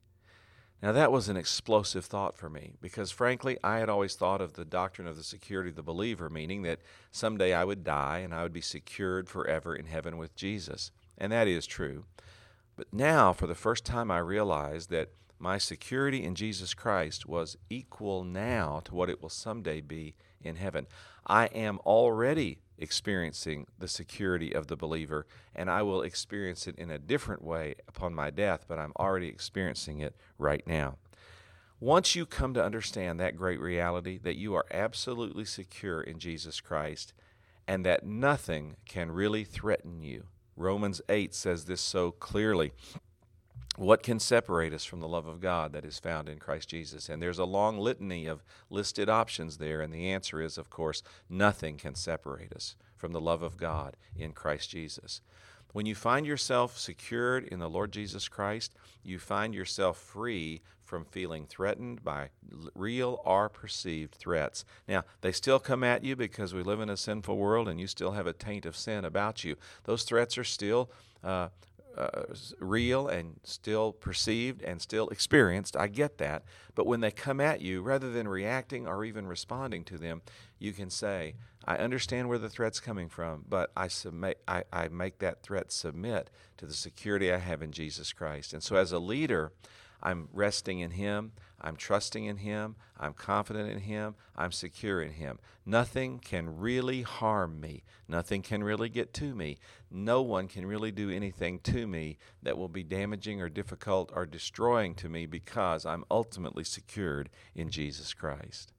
Now, 0.80 0.92
that 0.92 1.10
was 1.10 1.28
an 1.28 1.36
explosive 1.36 2.04
thought 2.04 2.36
for 2.36 2.48
me 2.48 2.74
because, 2.80 3.10
frankly, 3.10 3.58
I 3.64 3.78
had 3.78 3.88
always 3.88 4.14
thought 4.14 4.40
of 4.40 4.52
the 4.52 4.64
doctrine 4.64 5.08
of 5.08 5.16
the 5.16 5.24
security 5.24 5.70
of 5.70 5.76
the 5.76 5.82
believer, 5.82 6.30
meaning 6.30 6.62
that 6.62 6.78
someday 7.10 7.52
I 7.52 7.64
would 7.64 7.82
die 7.82 8.18
and 8.18 8.32
I 8.32 8.44
would 8.44 8.52
be 8.52 8.60
secured 8.60 9.28
forever 9.28 9.74
in 9.74 9.86
heaven 9.86 10.16
with 10.16 10.36
Jesus. 10.36 10.92
And 11.16 11.32
that 11.32 11.48
is 11.48 11.66
true. 11.66 12.04
But 12.76 12.92
now, 12.92 13.32
for 13.32 13.48
the 13.48 13.56
first 13.56 13.84
time, 13.84 14.08
I 14.08 14.18
realized 14.18 14.90
that 14.90 15.10
my 15.40 15.58
security 15.58 16.22
in 16.22 16.36
Jesus 16.36 16.74
Christ 16.74 17.26
was 17.26 17.56
equal 17.68 18.22
now 18.22 18.80
to 18.84 18.94
what 18.94 19.10
it 19.10 19.20
will 19.20 19.28
someday 19.28 19.80
be 19.80 20.14
in 20.40 20.56
heaven. 20.56 20.86
I 21.26 21.46
am 21.46 21.78
already 21.80 22.58
experiencing 22.78 23.66
the 23.78 23.88
security 23.88 24.52
of 24.52 24.68
the 24.68 24.76
believer, 24.76 25.26
and 25.54 25.70
I 25.70 25.82
will 25.82 26.02
experience 26.02 26.66
it 26.66 26.76
in 26.76 26.90
a 26.90 26.98
different 26.98 27.42
way 27.42 27.74
upon 27.86 28.14
my 28.14 28.30
death, 28.30 28.64
but 28.68 28.78
I'm 28.78 28.92
already 28.98 29.28
experiencing 29.28 30.00
it 30.00 30.14
right 30.38 30.66
now. 30.66 30.96
Once 31.80 32.16
you 32.16 32.26
come 32.26 32.54
to 32.54 32.64
understand 32.64 33.20
that 33.20 33.36
great 33.36 33.60
reality, 33.60 34.18
that 34.18 34.36
you 34.36 34.54
are 34.54 34.66
absolutely 34.70 35.44
secure 35.44 36.00
in 36.00 36.18
Jesus 36.18 36.60
Christ, 36.60 37.12
and 37.68 37.84
that 37.84 38.04
nothing 38.04 38.76
can 38.84 39.12
really 39.12 39.44
threaten 39.44 40.02
you. 40.02 40.24
Romans 40.56 41.00
8 41.08 41.34
says 41.34 41.66
this 41.66 41.80
so 41.80 42.10
clearly. 42.10 42.72
What 43.78 44.02
can 44.02 44.18
separate 44.18 44.72
us 44.72 44.84
from 44.84 44.98
the 44.98 45.06
love 45.06 45.28
of 45.28 45.40
God 45.40 45.72
that 45.72 45.84
is 45.84 46.00
found 46.00 46.28
in 46.28 46.40
Christ 46.40 46.68
Jesus? 46.68 47.08
And 47.08 47.22
there's 47.22 47.38
a 47.38 47.44
long 47.44 47.78
litany 47.78 48.26
of 48.26 48.42
listed 48.70 49.08
options 49.08 49.58
there, 49.58 49.80
and 49.80 49.94
the 49.94 50.10
answer 50.10 50.42
is, 50.42 50.58
of 50.58 50.68
course, 50.68 51.00
nothing 51.30 51.76
can 51.76 51.94
separate 51.94 52.52
us 52.52 52.74
from 52.96 53.12
the 53.12 53.20
love 53.20 53.40
of 53.40 53.56
God 53.56 53.96
in 54.16 54.32
Christ 54.32 54.70
Jesus. 54.70 55.20
When 55.72 55.86
you 55.86 55.94
find 55.94 56.26
yourself 56.26 56.76
secured 56.76 57.44
in 57.44 57.60
the 57.60 57.70
Lord 57.70 57.92
Jesus 57.92 58.26
Christ, 58.26 58.74
you 59.04 59.20
find 59.20 59.54
yourself 59.54 59.96
free 59.96 60.60
from 60.82 61.04
feeling 61.04 61.46
threatened 61.46 62.02
by 62.02 62.30
real 62.74 63.20
or 63.24 63.48
perceived 63.48 64.16
threats. 64.16 64.64
Now, 64.88 65.04
they 65.20 65.30
still 65.30 65.60
come 65.60 65.84
at 65.84 66.02
you 66.02 66.16
because 66.16 66.52
we 66.52 66.64
live 66.64 66.80
in 66.80 66.90
a 66.90 66.96
sinful 66.96 67.36
world 67.36 67.68
and 67.68 67.78
you 67.78 67.86
still 67.86 68.12
have 68.12 68.26
a 68.26 68.32
taint 68.32 68.66
of 68.66 68.76
sin 68.76 69.04
about 69.04 69.44
you. 69.44 69.54
Those 69.84 70.02
threats 70.02 70.36
are 70.36 70.42
still 70.42 70.90
uh, 71.22 71.50
uh, 71.96 72.24
real 72.60 73.08
and 73.08 73.40
still 73.42 73.92
perceived 73.92 74.62
and 74.62 74.80
still 74.80 75.08
experienced. 75.08 75.76
I 75.76 75.88
get 75.88 76.18
that. 76.18 76.44
But 76.74 76.86
when 76.86 77.00
they 77.00 77.10
come 77.10 77.40
at 77.40 77.60
you, 77.60 77.82
rather 77.82 78.10
than 78.10 78.28
reacting 78.28 78.86
or 78.86 79.04
even 79.04 79.26
responding 79.26 79.84
to 79.84 79.98
them, 79.98 80.22
you 80.58 80.72
can 80.72 80.90
say, 80.90 81.34
I 81.64 81.76
understand 81.76 82.28
where 82.28 82.38
the 82.38 82.48
threat's 82.48 82.80
coming 82.80 83.08
from, 83.08 83.44
but 83.48 83.70
I, 83.76 83.88
submit, 83.88 84.40
I, 84.46 84.64
I 84.72 84.88
make 84.88 85.18
that 85.18 85.42
threat 85.42 85.72
submit 85.72 86.30
to 86.56 86.66
the 86.66 86.74
security 86.74 87.32
I 87.32 87.38
have 87.38 87.62
in 87.62 87.72
Jesus 87.72 88.12
Christ. 88.12 88.52
And 88.52 88.62
so 88.62 88.76
as 88.76 88.92
a 88.92 88.98
leader, 88.98 89.52
I'm 90.02 90.28
resting 90.32 90.80
in 90.80 90.92
Him. 90.92 91.32
I'm 91.60 91.76
trusting 91.76 92.24
in 92.24 92.38
Him. 92.38 92.76
I'm 92.98 93.12
confident 93.12 93.70
in 93.70 93.80
Him. 93.80 94.14
I'm 94.36 94.52
secure 94.52 95.02
in 95.02 95.12
Him. 95.12 95.38
Nothing 95.66 96.18
can 96.18 96.58
really 96.58 97.02
harm 97.02 97.60
me. 97.60 97.82
Nothing 98.06 98.42
can 98.42 98.62
really 98.62 98.88
get 98.88 99.12
to 99.14 99.34
me. 99.34 99.58
No 99.90 100.22
one 100.22 100.48
can 100.48 100.66
really 100.66 100.92
do 100.92 101.10
anything 101.10 101.58
to 101.60 101.86
me 101.86 102.18
that 102.42 102.56
will 102.56 102.68
be 102.68 102.82
damaging 102.82 103.40
or 103.40 103.48
difficult 103.48 104.12
or 104.14 104.26
destroying 104.26 104.94
to 104.96 105.08
me 105.08 105.26
because 105.26 105.84
I'm 105.84 106.04
ultimately 106.10 106.64
secured 106.64 107.28
in 107.54 107.70
Jesus 107.70 108.14
Christ. 108.14 108.72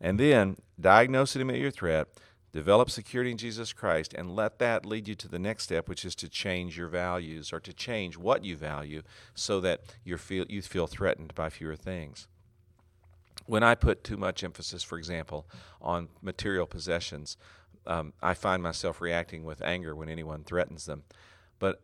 And 0.00 0.20
then 0.20 0.56
diagnose 0.78 1.34
at 1.36 1.56
your 1.56 1.70
threat 1.70 2.08
Develop 2.56 2.88
security 2.88 3.30
in 3.30 3.36
Jesus 3.36 3.74
Christ 3.74 4.14
and 4.14 4.34
let 4.34 4.58
that 4.60 4.86
lead 4.86 5.08
you 5.08 5.14
to 5.16 5.28
the 5.28 5.38
next 5.38 5.64
step, 5.64 5.90
which 5.90 6.06
is 6.06 6.14
to 6.14 6.26
change 6.26 6.78
your 6.78 6.88
values 6.88 7.52
or 7.52 7.60
to 7.60 7.70
change 7.70 8.16
what 8.16 8.46
you 8.46 8.56
value 8.56 9.02
so 9.34 9.60
that 9.60 9.82
you 10.04 10.16
feel, 10.16 10.46
you 10.48 10.62
feel 10.62 10.86
threatened 10.86 11.34
by 11.34 11.50
fewer 11.50 11.76
things. 11.76 12.28
when 13.44 13.62
I 13.62 13.74
put 13.74 14.02
too 14.02 14.16
much 14.16 14.42
emphasis, 14.42 14.82
for 14.82 14.96
example, 14.96 15.46
on 15.82 16.08
material 16.22 16.66
possessions, 16.66 17.36
um, 17.86 18.14
I 18.22 18.32
find 18.32 18.62
myself 18.62 19.02
reacting 19.02 19.44
with 19.44 19.60
anger 19.60 19.94
when 19.94 20.08
anyone 20.08 20.42
threatens 20.42 20.86
them. 20.86 21.02
But 21.58 21.82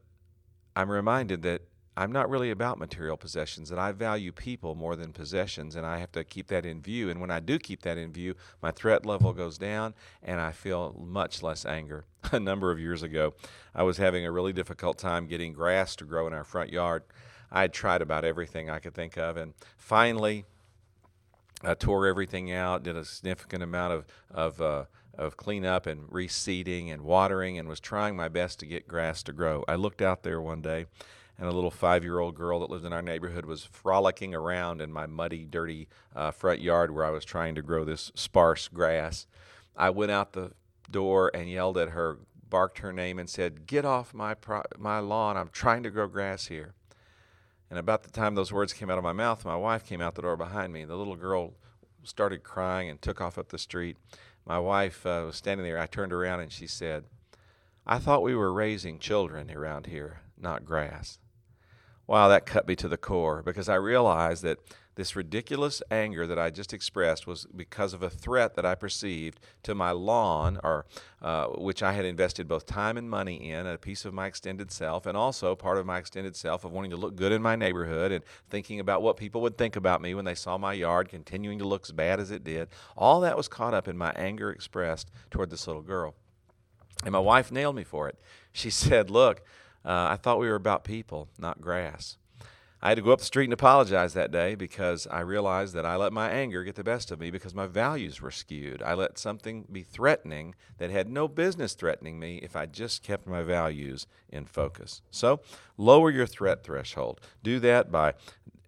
I'm 0.75 0.91
reminded 0.91 1.43
that 1.43 1.63
I'm 1.97 2.11
not 2.11 2.31
really 2.31 2.51
about 2.51 2.79
material 2.79 3.19
possessions, 3.19 3.71
and 3.71 3.79
I 3.79 3.93
value 3.93 4.33
people 4.33 4.75
more 4.75 4.97
than 4.97 5.13
possessions, 5.13 5.77
and 5.77 5.85
I 5.85 5.99
have 5.99 6.11
to 6.13 6.25
keep 6.25 6.47
that 6.49 6.65
in 6.65 6.81
view. 6.81 7.11
And 7.11 7.21
when 7.21 7.31
I 7.31 7.41
do 7.41 7.59
keep 7.59 7.83
that 7.83 7.99
in 7.99 8.13
view, 8.13 8.35
my 8.63 8.71
threat 8.71 9.05
level 9.05 9.35
goes 9.35 9.59
down 9.59 9.95
and 10.23 10.41
I 10.41 10.53
feel 10.53 10.97
much 10.99 11.43
less 11.43 11.67
anger. 11.67 12.05
a 12.33 12.41
number 12.41 12.71
of 12.71 12.81
years 12.81 13.03
ago, 13.03 13.35
I 13.75 13.83
was 13.83 13.99
having 13.99 14.25
a 14.25 14.33
really 14.33 14.55
difficult 14.55 14.97
time 14.97 15.27
getting 15.27 15.53
grass 15.53 15.95
to 15.97 16.05
grow 16.05 16.27
in 16.27 16.33
our 16.33 16.45
front 16.45 16.73
yard. 16.73 17.03
I 17.51 17.61
had 17.63 17.75
tried 17.75 18.01
about 18.01 18.25
everything 18.25 18.71
I 18.71 18.79
could 18.79 18.95
think 18.95 19.19
of, 19.19 19.37
and 19.37 19.53
finally, 19.77 20.47
I 21.63 21.75
tore 21.75 22.07
everything 22.07 22.51
out, 22.51 22.83
did 22.83 22.97
a 22.97 23.05
significant 23.05 23.63
amount 23.63 23.93
of, 23.93 24.07
of 24.31 24.61
uh, 24.63 24.85
of 25.15 25.37
cleanup 25.37 25.87
and 25.87 26.09
reseeding 26.09 26.91
and 26.91 27.03
watering 27.03 27.59
and 27.59 27.69
was 27.69 27.81
trying 27.81 28.17
my 28.17 28.29
best 28.29 28.59
to 28.61 28.67
get 28.67 28.89
grass 28.89 29.23
to 29.23 29.33
grow. 29.33 29.63
I 29.69 29.75
looked 29.75 30.01
out 30.01 30.23
there 30.23 30.41
one 30.41 30.63
day 30.63 30.87
and 31.43 31.51
a 31.51 31.55
little 31.55 31.73
five 31.73 32.05
year 32.05 32.21
old 32.21 32.37
girl 32.37 32.61
that 32.61 32.71
lived 32.71 32.85
in 32.85 32.93
our 32.93 33.03
neighborhood 33.03 33.45
was 33.45 33.65
frolicking 33.65 34.33
around 34.33 34.81
in 34.81 34.93
my 34.93 35.07
muddy, 35.07 35.45
dirty 35.45 35.89
uh, 36.15 36.31
front 36.31 36.61
yard 36.61 36.95
where 36.95 37.05
I 37.05 37.11
was 37.11 37.25
trying 37.25 37.57
to 37.57 37.63
grow 37.63 37.83
this 37.83 38.13
sparse 38.15 38.69
grass. 38.69 39.27
I 39.77 39.91
went 39.91 40.13
out 40.13 40.35
the 40.35 40.53
door 40.89 41.33
and 41.35 41.51
yelled 41.51 41.79
at 41.79 41.89
her, 41.89 42.21
barked 42.49 42.79
her 42.79 42.93
name, 42.93 43.19
and 43.19 43.29
said, 43.29 43.67
Get 43.67 43.85
off 43.85 44.15
my, 44.15 44.35
pro- 44.35 44.63
my 44.79 45.01
lawn. 45.01 45.37
I'm 45.37 45.49
trying 45.49 45.83
to 45.83 45.91
grow 45.91 46.07
grass 46.07 46.47
here. 46.47 46.75
And 47.69 47.77
about 47.77 48.05
the 48.05 48.13
time 48.13 48.37
those 48.37 48.53
words 48.53 48.73
came 48.73 48.89
out 48.89 48.99
of 48.99 49.03
my 49.03 49.13
mouth, 49.13 49.45
my 49.45 49.57
wife 49.57 49.85
came 49.85 50.01
out 50.01 50.15
the 50.15 50.23
door 50.23 50.37
behind 50.37 50.73
me. 50.73 50.85
The 50.85 50.97
little 50.97 51.17
girl 51.17 51.55
started 52.05 52.45
crying 52.45 52.89
and 52.89 53.03
took 53.03 53.21
off 53.21 53.37
up 53.37 53.49
the 53.49 53.59
street. 53.59 53.97
My 54.47 54.61
wife 54.61 55.05
uh, 55.05 55.25
was 55.27 55.35
standing 55.35 55.67
there. 55.67 55.81
I 55.81 55.87
turned 55.87 56.13
around 56.13 56.39
and 56.39 56.53
she 56.53 56.69
said, 56.69 57.03
I 57.85 57.99
thought 57.99 58.23
we 58.23 58.37
were 58.37 58.53
raising 58.53 59.01
children 59.01 59.51
around 59.51 59.87
here, 59.87 60.21
not 60.39 60.65
grass. 60.65 61.19
Wow, 62.07 62.29
that 62.29 62.47
cut 62.47 62.67
me 62.67 62.77
to 62.77 62.89
the 62.89 62.97
core 62.97 63.43
because 63.43 63.69
I 63.69 63.77
realized 63.77 64.43
that 64.43 64.59
this 64.95 65.17
ridiculous 65.17 65.83
anger 65.91 66.27
that 66.27 66.39
I 66.39 66.51
just 66.51 66.75
expressed 66.75 67.27
was 67.27 67.47
because 67.57 67.95
of 67.95 68.03
a 68.03 68.11
threat 68.11 68.57
that 68.57 68.67
I 68.67 68.75
perceived 68.75 69.41
to 69.63 69.75
my 69.75 69.91
lawn, 69.93 70.59
or 70.63 70.85
uh, 71.23 71.47
which 71.47 71.83
I 71.83 71.93
had 71.93 72.05
invested 72.05 72.47
both 72.47 72.67
time 72.67 72.99
and 72.99 73.09
money 73.09 73.51
in, 73.51 73.67
a 73.67 73.79
piece 73.79 74.05
of 74.05 74.13
my 74.13 74.27
extended 74.27 74.71
self, 74.71 75.07
and 75.07 75.17
also 75.17 75.55
part 75.55 75.79
of 75.79 75.87
my 75.87 75.99
extended 75.99 76.37
self 76.37 76.65
of 76.65 76.73
wanting 76.73 76.91
to 76.91 76.99
look 76.99 77.17
good 77.17 77.33
in 77.33 77.41
my 77.41 77.57
neighborhood 77.57 78.13
and 78.13 78.23
thinking 78.51 78.81
about 78.81 79.03
what 79.03 79.17
people 79.17 79.41
would 79.41 79.57
think 79.57 79.77
about 79.77 80.03
me 80.03 80.15
when 80.15 80.27
they 80.27 80.35
saw 80.35 80.59
my 80.59 80.75
yard 80.75 81.09
continuing 81.09 81.59
to 81.59 81.67
look 81.67 81.85
as 81.85 81.93
bad 81.93 82.21
as 82.21 82.31
it 82.31 82.45
did. 82.45 82.69
All 82.95 83.21
that 83.21 83.37
was 83.37 83.49
caught 83.49 83.73
up 83.73 83.89
in 83.89 83.97
my 83.97 84.13
anger 84.15 84.51
expressed 84.51 85.11
toward 85.31 85.49
this 85.49 85.67
little 85.67 85.83
girl. 85.83 86.15
And 87.05 87.13
my 87.13 87.19
wife 87.19 87.51
nailed 87.51 87.77
me 87.77 87.85
for 87.85 88.09
it. 88.09 88.19
She 88.53 88.69
said, 88.71 89.09
Look, 89.09 89.43
uh, 89.85 90.09
I 90.11 90.17
thought 90.17 90.39
we 90.39 90.49
were 90.49 90.55
about 90.55 90.85
people, 90.85 91.29
not 91.39 91.61
grass. 91.61 92.17
I 92.85 92.89
had 92.89 92.97
to 92.97 93.03
go 93.03 93.13
up 93.13 93.21
the 93.21 93.25
street 93.25 93.45
and 93.45 93.53
apologize 93.53 94.13
that 94.15 94.33
day 94.33 94.57
because 94.57 95.07
I 95.07 95.21
realized 95.21 95.73
that 95.75 95.87
I 95.87 95.95
let 95.95 96.13
my 96.13 96.29
anger 96.29 96.65
get 96.65 96.75
the 96.75 96.83
best 96.83 97.13
of 97.13 97.21
me 97.21 97.31
because 97.31 97.55
my 97.55 97.69
values 97.69 98.21
were 98.21 98.33
skewed. 98.33 98.83
I 98.83 98.95
let 98.95 99.19
something 99.19 99.67
be 99.71 99.85
threatening 99.85 100.57
that 100.79 100.91
had 100.91 101.09
no 101.09 101.29
business 101.29 101.75
threatening 101.75 102.19
me 102.19 102.39
if 102.39 102.57
I 102.57 102.67
just 102.67 103.05
kept 103.05 103.25
my 103.25 103.45
values 103.45 104.09
in 104.29 104.47
focus. 104.47 105.01
So, 105.13 105.41
lower 105.77 106.11
your 106.11 106.27
threat 106.27 106.65
threshold. 106.65 107.21
Do 107.45 107.61
that 107.61 107.93
by 107.93 108.15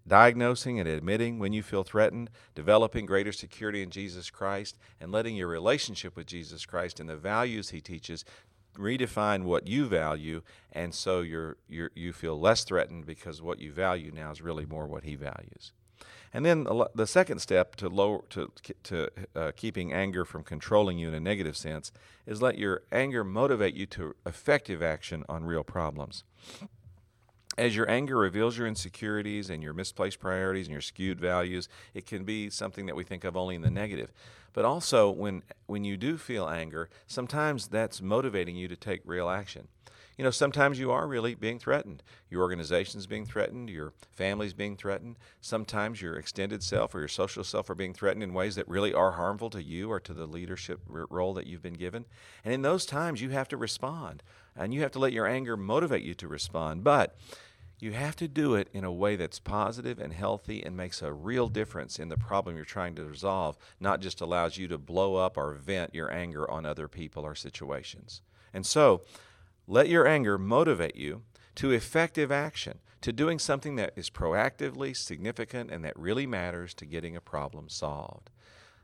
diagnosing 0.07 0.79
and 0.79 0.87
admitting 0.87 1.37
when 1.37 1.51
you 1.51 1.61
feel 1.61 1.83
threatened, 1.83 2.29
developing 2.53 3.05
greater 3.05 3.33
security 3.33 3.81
in 3.81 3.89
Jesus 3.89 4.29
Christ, 4.29 4.77
and 5.01 5.11
letting 5.11 5.35
your 5.35 5.47
relationship 5.47 6.15
with 6.15 6.27
Jesus 6.27 6.65
Christ 6.65 7.01
and 7.01 7.09
the 7.09 7.17
values 7.17 7.71
he 7.71 7.81
teaches 7.81 8.23
redefine 8.75 9.43
what 9.43 9.67
you 9.67 9.85
value, 9.85 10.41
and 10.71 10.93
so 10.93 11.21
you're, 11.21 11.57
you're, 11.67 11.91
you 11.95 12.13
feel 12.13 12.39
less 12.39 12.63
threatened 12.63 13.05
because 13.05 13.41
what 13.41 13.59
you 13.59 13.71
value 13.71 14.11
now 14.11 14.31
is 14.31 14.41
really 14.41 14.65
more 14.65 14.87
what 14.87 15.03
he 15.03 15.15
values. 15.15 15.71
And 16.33 16.45
then 16.45 16.67
the 16.93 17.07
second 17.07 17.39
step 17.39 17.77
to 17.77 17.87
lower 17.87 18.21
to 18.31 18.51
to 18.83 19.07
uh, 19.37 19.51
keeping 19.55 19.93
anger 19.93 20.25
from 20.25 20.43
controlling 20.43 20.97
you 20.97 21.07
in 21.07 21.13
a 21.13 21.19
negative 21.21 21.55
sense 21.55 21.93
is 22.25 22.41
let 22.41 22.57
your 22.57 22.83
anger 22.91 23.23
motivate 23.23 23.73
you 23.73 23.85
to 23.85 24.15
effective 24.25 24.81
action 24.83 25.23
on 25.29 25.45
real 25.45 25.63
problems. 25.63 26.25
As 27.57 27.75
your 27.75 27.89
anger 27.89 28.17
reveals 28.17 28.57
your 28.57 28.67
insecurities 28.67 29.49
and 29.49 29.63
your 29.63 29.73
misplaced 29.73 30.19
priorities 30.19 30.67
and 30.67 30.73
your 30.73 30.81
skewed 30.81 31.19
values, 31.19 31.69
it 31.93 32.05
can 32.05 32.25
be 32.25 32.49
something 32.49 32.85
that 32.85 32.95
we 32.95 33.03
think 33.03 33.23
of 33.23 33.37
only 33.37 33.55
in 33.55 33.61
the 33.61 33.71
negative. 33.71 34.11
But 34.51 34.65
also, 34.65 35.09
when, 35.09 35.43
when 35.65 35.83
you 35.83 35.97
do 35.97 36.17
feel 36.17 36.47
anger, 36.47 36.89
sometimes 37.07 37.67
that's 37.67 38.01
motivating 38.01 38.55
you 38.55 38.67
to 38.67 38.75
take 38.75 39.01
real 39.05 39.29
action. 39.29 39.67
You 40.17 40.23
know, 40.23 40.31
sometimes 40.31 40.79
you 40.79 40.91
are 40.91 41.07
really 41.07 41.35
being 41.35 41.59
threatened. 41.59 42.01
Your 42.29 42.41
organization's 42.41 43.05
being 43.05 43.25
threatened, 43.25 43.69
your 43.69 43.91
family's 44.13 44.53
being 44.53 44.77
threatened. 44.77 45.17
Sometimes 45.41 46.01
your 46.01 46.15
extended 46.15 46.63
self 46.63 46.95
or 46.95 46.99
your 46.99 47.09
social 47.09 47.43
self 47.43 47.69
are 47.69 47.75
being 47.75 47.93
threatened 47.93 48.23
in 48.23 48.33
ways 48.33 48.55
that 48.55 48.67
really 48.69 48.93
are 48.93 49.11
harmful 49.11 49.49
to 49.49 49.61
you 49.61 49.91
or 49.91 49.99
to 49.99 50.13
the 50.13 50.25
leadership 50.25 50.79
role 50.87 51.33
that 51.33 51.47
you've 51.47 51.61
been 51.61 51.73
given. 51.73 52.05
And 52.45 52.53
in 52.53 52.61
those 52.61 52.85
times, 52.85 53.21
you 53.21 53.31
have 53.31 53.49
to 53.49 53.57
respond. 53.57 54.23
And 54.55 54.73
you 54.73 54.81
have 54.81 54.91
to 54.91 54.99
let 54.99 55.11
your 55.11 55.27
anger 55.27 55.57
motivate 55.57 56.03
you 56.03 56.13
to 56.13 56.29
respond. 56.29 56.85
But 56.85 57.17
you 57.79 57.91
have 57.91 58.15
to 58.15 58.27
do 58.27 58.55
it 58.55 58.69
in 58.73 58.83
a 58.83 58.91
way 58.91 59.15
that's 59.15 59.39
positive 59.39 59.99
and 59.99 60.13
healthy 60.13 60.63
and 60.63 60.77
makes 60.77 61.01
a 61.01 61.11
real 61.11 61.49
difference 61.49 61.99
in 61.99 62.09
the 62.09 62.17
problem 62.17 62.55
you're 62.55 62.65
trying 62.65 62.95
to 62.95 63.05
resolve, 63.05 63.57
not 63.79 63.99
just 63.99 64.21
allows 64.21 64.57
you 64.57 64.67
to 64.67 64.77
blow 64.77 65.15
up 65.15 65.37
or 65.37 65.53
vent 65.53 65.93
your 65.93 66.11
anger 66.11 66.49
on 66.49 66.65
other 66.65 66.87
people 66.87 67.23
or 67.23 67.35
situations. 67.35 68.21
And 68.53 68.65
so, 68.65 69.01
let 69.67 69.89
your 69.89 70.07
anger 70.07 70.37
motivate 70.37 70.95
you 70.95 71.23
to 71.55 71.71
effective 71.71 72.31
action, 72.31 72.79
to 73.01 73.11
doing 73.11 73.39
something 73.39 73.75
that 73.75 73.93
is 73.95 74.09
proactively 74.09 74.95
significant 74.95 75.71
and 75.71 75.83
that 75.83 75.97
really 75.97 76.27
matters 76.27 76.73
to 76.75 76.85
getting 76.85 77.15
a 77.15 77.21
problem 77.21 77.69
solved. 77.69 78.29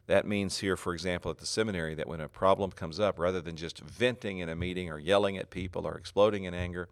That 0.07 0.27
means 0.27 0.57
here, 0.57 0.75
for 0.75 0.93
example, 0.93 1.31
at 1.31 1.37
the 1.37 1.45
seminary, 1.45 1.95
that 1.95 2.07
when 2.07 2.19
a 2.19 2.27
problem 2.27 2.71
comes 2.71 2.99
up, 2.99 3.19
rather 3.19 3.39
than 3.39 3.55
just 3.55 3.79
venting 3.79 4.39
in 4.39 4.49
a 4.49 4.55
meeting 4.55 4.89
or 4.89 4.99
yelling 4.99 5.37
at 5.37 5.49
people 5.49 5.87
or 5.87 5.95
exploding 5.95 6.43
in 6.45 6.53
anger, 6.53 6.89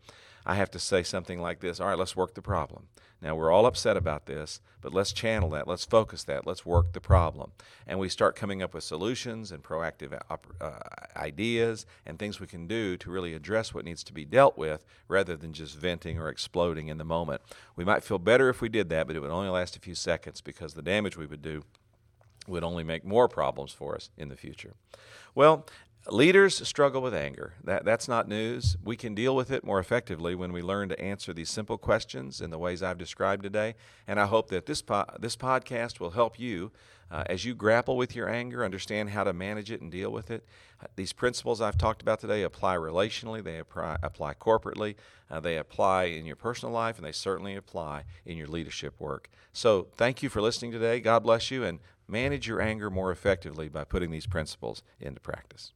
I 0.49 0.55
have 0.55 0.71
to 0.71 0.79
say 0.79 1.03
something 1.03 1.39
like 1.39 1.59
this 1.59 1.79
All 1.79 1.87
right, 1.87 1.97
let's 1.97 2.15
work 2.15 2.33
the 2.33 2.41
problem. 2.41 2.87
Now, 3.21 3.35
we're 3.35 3.51
all 3.51 3.65
upset 3.65 3.97
about 3.97 4.25
this, 4.25 4.61
but 4.81 4.93
let's 4.93 5.11
channel 5.11 5.49
that, 5.49 5.67
let's 5.67 5.83
focus 5.83 6.23
that, 6.23 6.47
let's 6.47 6.65
work 6.65 6.93
the 6.93 7.01
problem. 7.01 7.51
And 7.85 7.99
we 7.99 8.07
start 8.07 8.35
coming 8.35 8.63
up 8.63 8.73
with 8.73 8.83
solutions 8.83 9.51
and 9.51 9.61
proactive 9.61 10.17
uh, 10.29 10.71
ideas 11.17 11.85
and 12.05 12.17
things 12.17 12.39
we 12.39 12.47
can 12.47 12.65
do 12.65 12.95
to 12.97 13.11
really 13.11 13.33
address 13.33 13.73
what 13.73 13.83
needs 13.83 14.03
to 14.05 14.13
be 14.13 14.23
dealt 14.23 14.57
with 14.57 14.85
rather 15.09 15.35
than 15.35 15.51
just 15.51 15.75
venting 15.75 16.17
or 16.17 16.29
exploding 16.29 16.87
in 16.87 16.97
the 16.97 17.03
moment. 17.03 17.41
We 17.75 17.83
might 17.83 18.03
feel 18.03 18.19
better 18.19 18.47
if 18.49 18.61
we 18.61 18.69
did 18.69 18.87
that, 18.89 19.05
but 19.05 19.17
it 19.17 19.19
would 19.19 19.31
only 19.31 19.49
last 19.49 19.75
a 19.75 19.81
few 19.81 19.95
seconds 19.95 20.39
because 20.39 20.73
the 20.73 20.81
damage 20.81 21.17
we 21.17 21.25
would 21.25 21.41
do 21.41 21.63
would 22.47 22.63
only 22.63 22.85
make 22.85 23.03
more 23.03 23.27
problems 23.27 23.73
for 23.73 23.95
us 23.95 24.09
in 24.17 24.29
the 24.29 24.37
future. 24.37 24.73
Well, 25.35 25.67
Leaders 26.07 26.65
struggle 26.67 27.01
with 27.01 27.13
anger. 27.13 27.53
That, 27.63 27.83
that's 27.85 28.07
not 28.07 28.27
news. 28.27 28.77
We 28.83 28.95
can 28.95 29.13
deal 29.13 29.35
with 29.35 29.51
it 29.51 29.63
more 29.63 29.79
effectively 29.79 30.33
when 30.33 30.53
we 30.53 30.61
learn 30.61 30.89
to 30.89 30.99
answer 30.99 31.33
these 31.33 31.49
simple 31.49 31.77
questions 31.77 32.41
in 32.41 32.49
the 32.49 32.57
ways 32.57 32.81
I've 32.81 32.97
described 32.97 33.43
today. 33.43 33.75
And 34.07 34.19
I 34.19 34.25
hope 34.25 34.49
that 34.49 34.65
this, 34.65 34.81
po- 34.81 35.05
this 35.19 35.35
podcast 35.35 35.99
will 35.99 36.11
help 36.11 36.39
you 36.39 36.71
uh, 37.11 37.23
as 37.25 37.43
you 37.43 37.53
grapple 37.53 37.97
with 37.97 38.15
your 38.15 38.29
anger, 38.29 38.63
understand 38.63 39.09
how 39.09 39.23
to 39.23 39.33
manage 39.33 39.71
it 39.71 39.81
and 39.81 39.91
deal 39.91 40.11
with 40.11 40.31
it. 40.31 40.45
These 40.95 41.11
principles 41.11 41.59
I've 41.59 41.77
talked 41.77 42.01
about 42.01 42.19
today 42.19 42.43
apply 42.43 42.75
relationally, 42.75 43.43
they 43.43 43.57
apply, 43.57 43.97
apply 44.01 44.35
corporately, 44.35 44.95
uh, 45.29 45.39
they 45.39 45.57
apply 45.57 46.05
in 46.05 46.25
your 46.25 46.35
personal 46.35 46.73
life, 46.73 46.97
and 46.97 47.05
they 47.05 47.11
certainly 47.11 47.55
apply 47.55 48.03
in 48.25 48.37
your 48.37 48.47
leadership 48.47 48.99
work. 48.99 49.29
So 49.53 49.87
thank 49.95 50.23
you 50.23 50.29
for 50.29 50.41
listening 50.41 50.71
today. 50.71 50.99
God 50.99 51.23
bless 51.23 51.51
you, 51.51 51.63
and 51.63 51.79
manage 52.07 52.47
your 52.47 52.61
anger 52.61 52.89
more 52.89 53.11
effectively 53.11 53.69
by 53.69 53.83
putting 53.83 54.11
these 54.11 54.27
principles 54.27 54.83
into 54.99 55.19
practice. 55.19 55.73